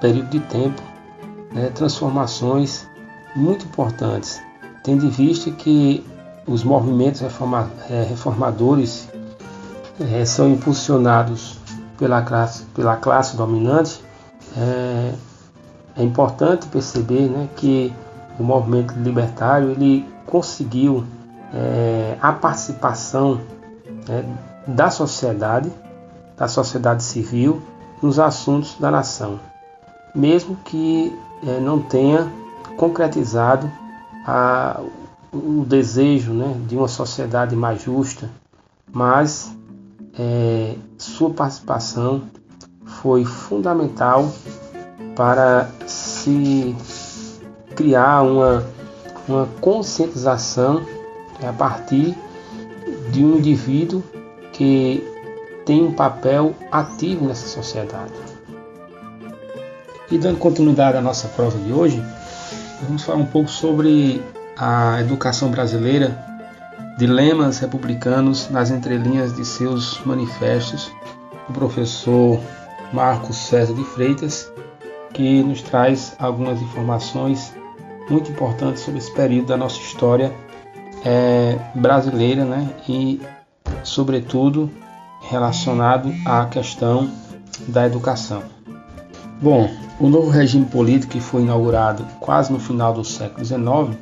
período 0.00 0.28
de 0.28 0.40
tempo, 0.40 0.82
né, 1.52 1.70
transformações 1.74 2.88
muito 3.34 3.64
importantes, 3.64 4.40
tendo 4.82 5.06
em 5.06 5.10
vista 5.10 5.50
que 5.50 6.04
os 6.46 6.62
movimentos 6.62 7.20
reforma, 7.20 7.70
é, 7.88 8.02
reformadores 8.02 9.08
é, 10.00 10.24
são 10.24 10.50
impulsionados 10.50 11.58
pela 11.98 12.22
classe, 12.22 12.64
pela 12.74 12.96
classe 12.96 13.36
dominante, 13.36 14.00
é, 14.56 15.14
é 15.96 16.02
importante 16.02 16.66
perceber 16.66 17.28
né, 17.28 17.48
que 17.56 17.92
o 18.38 18.42
movimento 18.42 18.94
libertário 18.94 19.70
ele 19.70 20.06
conseguiu 20.26 21.04
é, 21.52 22.16
a 22.20 22.32
participação 22.32 23.40
é, 24.08 24.24
da 24.66 24.90
sociedade, 24.90 25.72
da 26.36 26.48
sociedade 26.48 27.02
civil, 27.02 27.62
nos 28.02 28.18
assuntos 28.18 28.76
da 28.78 28.90
nação, 28.90 29.38
mesmo 30.14 30.56
que 30.64 31.12
é, 31.46 31.60
não 31.60 31.80
tenha 31.80 32.30
concretizado 32.76 33.70
a, 34.26 34.80
o 35.32 35.64
desejo 35.66 36.32
né, 36.32 36.54
de 36.66 36.76
uma 36.76 36.88
sociedade 36.88 37.56
mais 37.56 37.82
justa, 37.82 38.30
mas 38.92 39.54
é, 40.18 40.76
sua 40.96 41.30
participação 41.30 42.22
foi 42.84 43.24
fundamental 43.24 44.32
para 45.16 45.70
se 45.86 46.74
criar 47.74 48.22
uma, 48.22 48.64
uma 49.28 49.46
conscientização 49.60 50.82
a 51.46 51.52
partir 51.52 52.16
de 53.10 53.24
um 53.24 53.38
indivíduo 53.38 54.02
que 54.52 55.02
tem 55.64 55.82
um 55.84 55.92
papel 55.92 56.54
ativo 56.70 57.26
nessa 57.26 57.48
sociedade. 57.48 58.33
E 60.10 60.18
dando 60.18 60.38
continuidade 60.38 60.96
à 60.98 61.00
nossa 61.00 61.28
prova 61.28 61.58
de 61.58 61.72
hoje, 61.72 62.02
vamos 62.82 63.02
falar 63.02 63.18
um 63.18 63.26
pouco 63.26 63.50
sobre 63.50 64.22
a 64.56 65.00
educação 65.00 65.50
brasileira, 65.50 66.16
dilemas 66.98 67.58
republicanos 67.58 68.50
nas 68.50 68.70
entrelinhas 68.70 69.34
de 69.34 69.44
seus 69.44 69.98
manifestos, 70.04 70.92
do 71.48 71.54
professor 71.54 72.38
Marcos 72.92 73.36
César 73.36 73.74
de 73.74 73.84
Freitas, 73.84 74.52
que 75.12 75.42
nos 75.42 75.62
traz 75.62 76.14
algumas 76.18 76.60
informações 76.60 77.52
muito 78.08 78.30
importantes 78.30 78.82
sobre 78.82 78.98
esse 78.98 79.12
período 79.14 79.48
da 79.48 79.56
nossa 79.56 79.78
história 79.78 80.32
é, 81.04 81.58
brasileira 81.74 82.44
né? 82.44 82.68
e, 82.88 83.20
sobretudo, 83.82 84.70
relacionado 85.22 86.12
à 86.26 86.46
questão 86.46 87.10
da 87.68 87.86
educação. 87.86 88.42
Bom, 89.44 89.68
o 90.00 90.08
novo 90.08 90.30
regime 90.30 90.64
político 90.64 91.12
que 91.12 91.20
foi 91.20 91.42
inaugurado 91.42 92.02
quase 92.18 92.50
no 92.50 92.58
final 92.58 92.94
do 92.94 93.04
século 93.04 93.44
XIX 93.44 93.94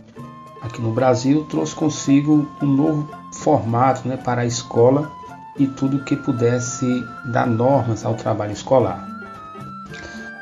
aqui 0.63 0.81
no 0.81 0.93
Brasil 0.93 1.45
trouxe 1.51 1.75
consigo 1.75 2.47
um 2.63 2.67
novo 2.67 3.11
formato 3.33 4.07
né, 4.07 4.17
para 4.17 4.43
a 4.43 4.47
escola 4.47 5.11
e 5.59 5.67
tudo 5.67 6.05
que 6.05 6.15
pudesse 6.15 6.87
dar 7.25 7.49
normas 7.49 8.05
ao 8.05 8.15
trabalho 8.15 8.53
escolar. 8.53 9.05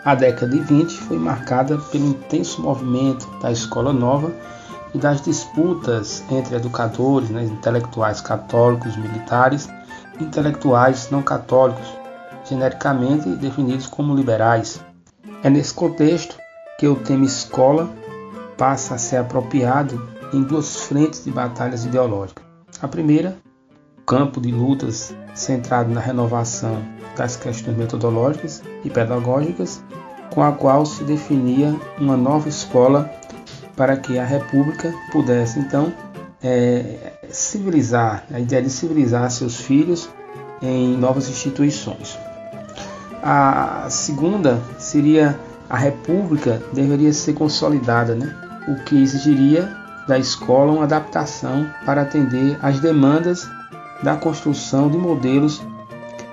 A 0.04 0.14
década 0.14 0.52
de 0.52 0.58
20 0.58 0.92
foi 0.92 1.16
marcada 1.16 1.78
pelo 1.78 2.08
intenso 2.08 2.60
movimento 2.60 3.26
da 3.40 3.50
escola 3.50 3.94
nova 3.94 4.30
e 4.94 4.98
das 4.98 5.22
disputas 5.22 6.22
entre 6.30 6.56
educadores, 6.56 7.30
né, 7.30 7.44
intelectuais 7.44 8.20
católicos, 8.20 8.98
militares 8.98 9.66
e 10.20 10.24
intelectuais 10.24 11.08
não 11.10 11.22
católicos, 11.22 11.88
genericamente 12.44 13.30
definidos 13.30 13.86
como 13.86 14.14
liberais. 14.14 14.89
É 15.42 15.48
nesse 15.48 15.72
contexto 15.72 16.36
que 16.78 16.86
o 16.86 16.96
tema 16.96 17.24
escola 17.24 17.90
passa 18.58 18.94
a 18.94 18.98
ser 18.98 19.16
apropriado 19.16 20.06
em 20.34 20.42
duas 20.42 20.76
frentes 20.84 21.24
de 21.24 21.30
batalhas 21.30 21.86
ideológicas. 21.86 22.44
A 22.82 22.86
primeira, 22.86 23.38
campo 24.06 24.38
de 24.38 24.52
lutas 24.52 25.14
centrado 25.34 25.90
na 25.90 26.00
renovação 26.00 26.82
das 27.16 27.36
questões 27.36 27.74
metodológicas 27.74 28.62
e 28.84 28.90
pedagógicas, 28.90 29.82
com 30.30 30.42
a 30.42 30.52
qual 30.52 30.84
se 30.84 31.04
definia 31.04 31.74
uma 31.98 32.18
nova 32.18 32.48
escola 32.48 33.10
para 33.74 33.96
que 33.96 34.18
a 34.18 34.24
República 34.24 34.92
pudesse 35.10 35.58
então 35.58 35.90
é, 36.42 37.14
civilizar, 37.30 38.26
a 38.30 38.38
ideia 38.38 38.62
de 38.62 38.70
civilizar 38.70 39.30
seus 39.30 39.56
filhos 39.56 40.10
em 40.60 40.96
novas 40.98 41.30
instituições. 41.30 42.18
A 43.22 43.86
segunda 43.90 44.60
seria 44.78 45.38
a 45.68 45.76
República 45.76 46.62
deveria 46.72 47.12
ser 47.12 47.34
consolidada, 47.34 48.14
né? 48.14 48.34
o 48.66 48.74
que 48.84 49.00
exigiria 49.02 49.68
da 50.06 50.18
escola 50.18 50.72
uma 50.72 50.84
adaptação 50.84 51.68
para 51.84 52.02
atender 52.02 52.58
às 52.60 52.80
demandas 52.80 53.48
da 54.02 54.16
construção 54.16 54.90
de 54.90 54.96
modelos 54.96 55.62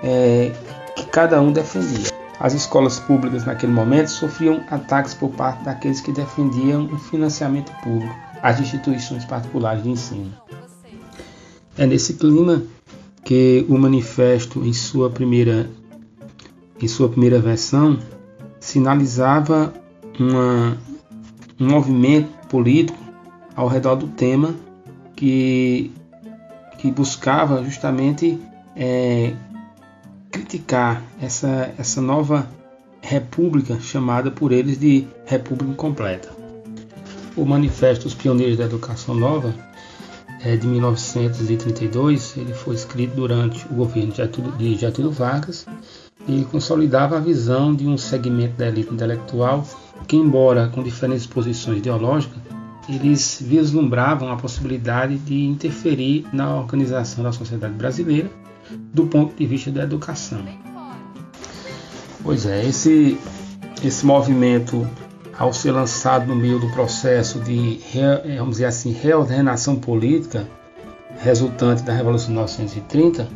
é, 0.02 0.52
que 0.96 1.06
cada 1.06 1.40
um 1.40 1.52
defendia. 1.52 2.10
As 2.40 2.54
escolas 2.54 3.00
públicas 3.00 3.44
naquele 3.44 3.72
momento 3.72 4.08
sofriam 4.08 4.62
ataques 4.70 5.12
por 5.12 5.30
parte 5.30 5.64
daqueles 5.64 6.00
que 6.00 6.12
defendiam 6.12 6.86
o 6.86 6.98
financiamento 6.98 7.72
público 7.82 8.14
às 8.42 8.60
instituições 8.60 9.24
particulares 9.24 9.82
de 9.82 9.90
ensino. 9.90 10.32
É 11.76 11.86
nesse 11.86 12.14
clima 12.14 12.62
que 13.24 13.66
o 13.68 13.76
manifesto, 13.76 14.64
em 14.64 14.72
sua 14.72 15.10
primeira, 15.10 15.68
em 16.80 16.88
sua 16.88 17.08
primeira 17.08 17.40
versão, 17.40 17.98
sinalizava 18.60 19.72
uma, 20.18 20.76
um 21.60 21.68
movimento 21.68 22.30
político 22.48 22.98
ao 23.54 23.68
redor 23.68 23.96
do 23.96 24.08
tema 24.08 24.54
que 25.14 25.92
que 26.78 26.90
buscava 26.92 27.62
justamente 27.64 28.38
é, 28.76 29.34
criticar 30.30 31.02
essa, 31.20 31.74
essa 31.76 32.00
nova 32.00 32.48
república 33.02 33.78
chamada 33.80 34.30
por 34.30 34.52
eles 34.52 34.78
de 34.78 35.06
República 35.26 35.72
Incompleta. 35.72 36.28
O 37.36 37.44
Manifesto 37.44 38.04
dos 38.04 38.14
Pioneiros 38.14 38.56
da 38.56 38.64
Educação 38.64 39.14
Nova 39.14 39.54
é 40.40 40.56
de 40.56 40.68
1932, 40.68 42.36
ele 42.36 42.54
foi 42.54 42.76
escrito 42.76 43.16
durante 43.16 43.66
o 43.66 43.74
governo 43.74 44.12
de 44.56 44.76
Getúlio 44.76 45.10
Vargas 45.10 45.66
e 46.26 46.44
consolidava 46.44 47.16
a 47.16 47.20
visão 47.20 47.74
de 47.74 47.86
um 47.86 47.96
segmento 47.96 48.56
da 48.56 48.68
elite 48.68 48.92
intelectual 48.92 49.64
que, 50.06 50.16
embora 50.16 50.68
com 50.68 50.82
diferentes 50.82 51.26
posições 51.26 51.78
ideológicas, 51.78 52.38
eles 52.88 53.42
vislumbravam 53.44 54.32
a 54.32 54.36
possibilidade 54.36 55.18
de 55.18 55.44
interferir 55.44 56.26
na 56.32 56.56
organização 56.56 57.22
da 57.22 57.32
sociedade 57.32 57.74
brasileira 57.74 58.30
do 58.70 59.06
ponto 59.06 59.34
de 59.34 59.46
vista 59.46 59.70
da 59.70 59.82
educação. 59.82 60.42
Pois 62.22 62.46
é, 62.46 62.66
esse, 62.66 63.18
esse 63.82 64.04
movimento, 64.04 64.88
ao 65.38 65.52
ser 65.52 65.72
lançado 65.72 66.26
no 66.26 66.34
meio 66.34 66.58
do 66.58 66.68
processo 66.70 67.38
de, 67.40 67.80
vamos 68.38 68.56
dizer 68.56 68.66
assim, 68.66 68.92
reordenação 68.92 69.76
política 69.76 70.46
resultante 71.20 71.82
da 71.82 71.92
Revolução 71.92 72.28
de 72.28 72.32
1930, 72.32 73.28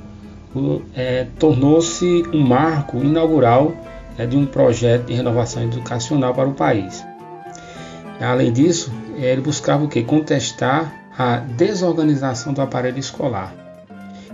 é, 0.94 1.26
tornou-se 1.38 2.24
um 2.32 2.40
marco 2.40 2.98
inaugural 2.98 3.74
é, 4.18 4.26
de 4.26 4.36
um 4.36 4.46
projeto 4.46 5.06
de 5.06 5.14
renovação 5.14 5.62
educacional 5.62 6.34
para 6.34 6.48
o 6.48 6.54
país. 6.54 7.04
Além 8.20 8.52
disso, 8.52 8.92
ele 9.16 9.40
buscava 9.40 9.84
o 9.84 9.88
que? 9.88 10.02
Contestar 10.02 10.92
a 11.18 11.36
desorganização 11.36 12.52
do 12.52 12.62
aparelho 12.62 12.98
escolar 12.98 13.54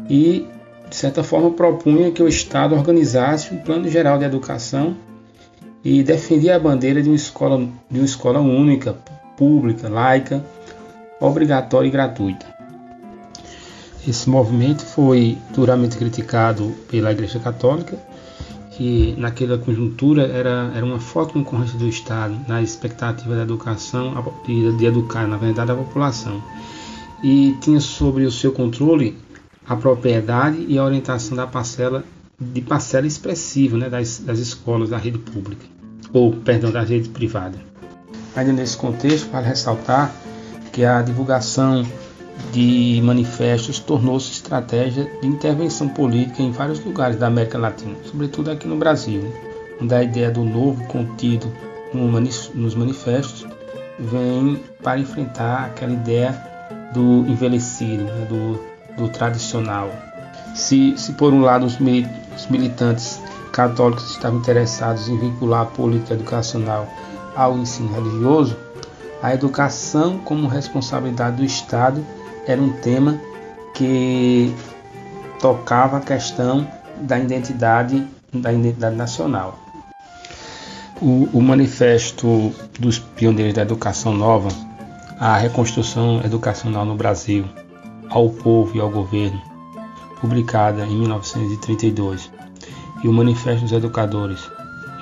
e, 0.09 0.47
de 0.89 0.97
certa 0.97 1.23
forma, 1.23 1.51
propunha 1.51 2.11
que 2.11 2.23
o 2.23 2.29
Estado 2.29 2.75
organizasse 2.75 3.55
um 3.55 3.59
plano 3.59 3.89
geral 3.89 4.19
de 4.19 4.25
educação 4.25 4.97
e 5.85 6.03
defendia 6.03 6.57
a 6.57 6.59
bandeira 6.59 7.03
de 7.03 7.09
uma 7.09 7.17
escola, 7.17 7.67
de 7.91 7.99
uma 7.99 8.05
escola 8.05 8.41
única, 8.41 8.97
pública, 9.37 9.89
laica, 9.89 10.45
obrigatória 11.21 11.89
e 11.89 11.91
gratuita. 11.91 12.58
Esse 14.09 14.31
movimento 14.31 14.87
foi 14.87 15.37
duramente 15.53 15.99
criticado 15.99 16.75
pela 16.91 17.13
Igreja 17.13 17.39
Católica 17.39 17.99
que 18.71 19.15
naquela 19.19 19.59
conjuntura 19.59 20.23
era, 20.23 20.73
era 20.75 20.87
uma 20.87 20.99
forte 20.99 21.35
concorrência 21.35 21.79
do 21.79 21.87
Estado 21.87 22.35
na 22.49 22.63
expectativa 22.63 23.37
da 23.37 23.43
educação, 23.43 24.15
de, 24.47 24.73
de 24.79 24.87
educar, 24.87 25.27
na 25.27 25.37
verdade, 25.37 25.73
a 25.73 25.75
população. 25.75 26.43
E 27.23 27.55
tinha 27.61 27.81
sobre 27.81 28.25
o 28.25 28.31
seu 28.31 28.51
controle 28.51 29.19
a 29.67 29.77
propriedade 29.77 30.65
e 30.67 30.79
a 30.79 30.85
orientação 30.85 31.37
da 31.37 31.47
parcela 31.47 32.03
de 32.41 32.63
parcela 32.63 33.07
expressiva 33.07 33.77
né, 33.77 33.91
das, 33.91 34.21
das 34.21 34.39
escolas 34.39 34.89
da 34.89 34.97
rede 34.97 35.19
pública, 35.19 35.67
ou, 36.15 36.33
perdão, 36.33 36.71
da 36.71 36.83
rede 36.83 37.11
privada. 37.11 37.59
Ainda 38.35 38.53
nesse 38.53 38.77
contexto, 38.77 39.29
para 39.29 39.41
ressaltar 39.41 40.15
que 40.73 40.83
a 40.83 41.03
divulgação 41.03 41.85
de 42.53 43.01
manifestos 43.03 43.79
tornou-se 43.79 44.33
estratégia 44.33 45.11
de 45.21 45.27
intervenção 45.27 45.89
política 45.89 46.43
em 46.43 46.51
vários 46.51 46.83
lugares 46.85 47.17
da 47.17 47.27
América 47.27 47.59
Latina, 47.59 47.97
sobretudo 48.05 48.51
aqui 48.51 48.67
no 48.67 48.77
Brasil, 48.77 49.33
onde 49.81 49.95
a 49.95 50.03
ideia 50.03 50.31
do 50.31 50.45
novo 50.45 50.85
contido 50.85 51.53
nos 51.93 52.75
manifestos 52.75 53.47
vem 53.99 54.63
para 54.83 55.01
enfrentar 55.01 55.67
aquela 55.67 55.93
ideia 55.93 56.33
do 56.93 57.27
envelhecido, 57.29 58.05
né, 58.05 58.27
do, 58.29 58.61
do, 58.97 59.09
tradicional. 59.09 59.91
Se, 60.55 60.95
se 60.97 61.13
por 61.13 61.33
um 61.33 61.43
lado 61.43 61.67
os, 61.67 61.79
militantes 61.79 63.21
católicos 63.53 64.11
estavam 64.11 64.39
interessados 64.39 65.09
em 65.09 65.19
vincular 65.19 65.63
a 65.63 65.67
política 65.67 66.15
educacional 66.15 66.89
ao 67.35 67.59
ensino 67.59 67.93
religioso, 67.93 68.57
a 69.23 69.35
educação 69.35 70.19
como 70.19 70.47
responsabilidade 70.47 71.37
do 71.37 71.45
Estado 71.45 72.05
era 72.49 72.61
um 72.63 72.73
tema 72.73 73.21
que 73.75 74.53
tocava 75.39 75.99
a 75.99 76.01
questão 76.01 76.67
da 77.03 77.19
identidade, 77.19 78.09
da 78.33 78.51
identidade 78.51 78.97
nacional. 78.97 79.59
O, 81.01 81.29
o 81.35 81.43
Manifesto 81.43 82.53
dos 82.81 82.99
Pioneiros 82.99 83.55
da 83.55 83.63
Educação 83.63 84.15
Nova, 84.15 84.49
a 85.21 85.37
reconstrução 85.37 86.23
educacional 86.25 86.87
no 86.87 86.97
Brasil, 86.97 87.45
ao 88.09 88.31
povo 88.31 88.75
e 88.75 88.81
ao 88.81 88.89
governo, 88.89 89.41
publicada 90.19 90.87
em 90.87 90.99
1932, 90.99 92.33
e 93.05 93.09
o 93.09 93.13
Manifesto 93.13 93.61
dos 93.61 93.73
Educadores, 93.73 94.51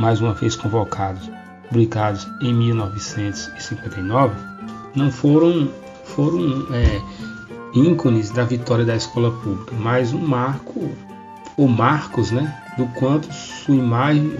mais 0.00 0.20
uma 0.20 0.34
vez 0.34 0.56
convocados, 0.56 1.30
publicados 1.68 2.26
em 2.42 2.52
1959, 2.52 4.34
não 4.96 5.12
foram, 5.12 5.70
foram 6.04 6.66
é, 6.74 7.00
ícones 7.76 8.30
da 8.30 8.44
vitória 8.44 8.84
da 8.84 8.96
escola 8.96 9.30
pública, 9.30 9.74
mas 9.78 10.12
um 10.12 10.18
marco, 10.18 10.90
o 11.56 11.68
marcos, 11.68 12.30
né, 12.30 12.56
do 12.78 12.86
quanto 12.98 13.32
sua 13.32 13.74
imagem 13.74 14.32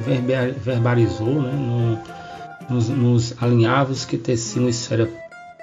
verbalizou, 0.59 1.43
né, 1.43 1.53
no, 1.53 2.75
nos, 2.75 2.89
nos 2.89 3.35
alinhavos 3.43 4.05
que 4.05 4.17
teciam 4.17 4.65
uma 4.65 4.71
esfera 4.71 5.11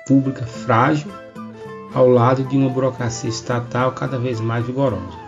pública 0.08 0.46
frágil 0.46 1.12
ao 1.94 2.08
lado 2.08 2.44
de 2.44 2.58
uma 2.58 2.70
burocracia 2.70 3.30
estatal 3.30 3.92
cada 3.92 4.18
vez 4.18 4.40
mais 4.40 4.66
vigorosa. 4.66 5.24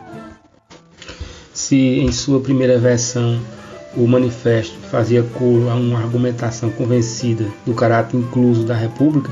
Se 1.53 1.75
em 1.75 2.11
sua 2.11 2.39
primeira 2.39 2.77
versão 2.77 3.39
o 3.95 4.05
manifesto 4.07 4.77
fazia 4.91 5.23
coro 5.23 5.69
a 5.69 5.75
uma 5.75 5.99
argumentação 5.99 6.69
convencida 6.69 7.45
do 7.65 7.73
caráter 7.73 8.17
incluso 8.17 8.65
da 8.65 8.75
República 8.75 9.31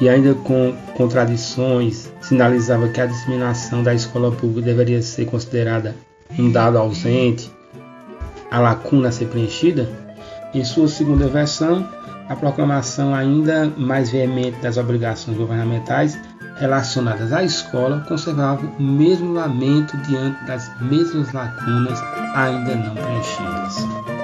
e 0.00 0.08
ainda 0.08 0.34
com 0.34 0.74
contradições 0.94 2.12
sinalizava 2.32 2.88
que 2.88 2.98
a 2.98 3.04
disseminação 3.04 3.82
da 3.82 3.92
escola 3.92 4.32
pública 4.32 4.62
deveria 4.62 5.02
ser 5.02 5.26
considerada 5.26 5.94
um 6.38 6.50
dado 6.50 6.78
ausente, 6.78 7.52
a 8.50 8.58
lacuna 8.58 9.08
a 9.08 9.12
ser 9.12 9.26
preenchida, 9.26 9.86
em 10.54 10.64
sua 10.64 10.88
segunda 10.88 11.28
versão, 11.28 11.86
a 12.30 12.34
proclamação 12.34 13.14
ainda 13.14 13.70
mais 13.76 14.10
veemente 14.10 14.58
das 14.62 14.78
obrigações 14.78 15.36
governamentais 15.36 16.18
relacionadas 16.56 17.34
à 17.34 17.44
escola 17.44 18.02
conservava 18.08 18.66
o 18.78 18.82
mesmo 18.82 19.34
lamento 19.34 19.94
diante 19.98 20.42
das 20.46 20.70
mesmas 20.80 21.32
lacunas 21.32 22.00
ainda 22.34 22.76
não 22.76 22.94
preenchidas. 22.94 24.21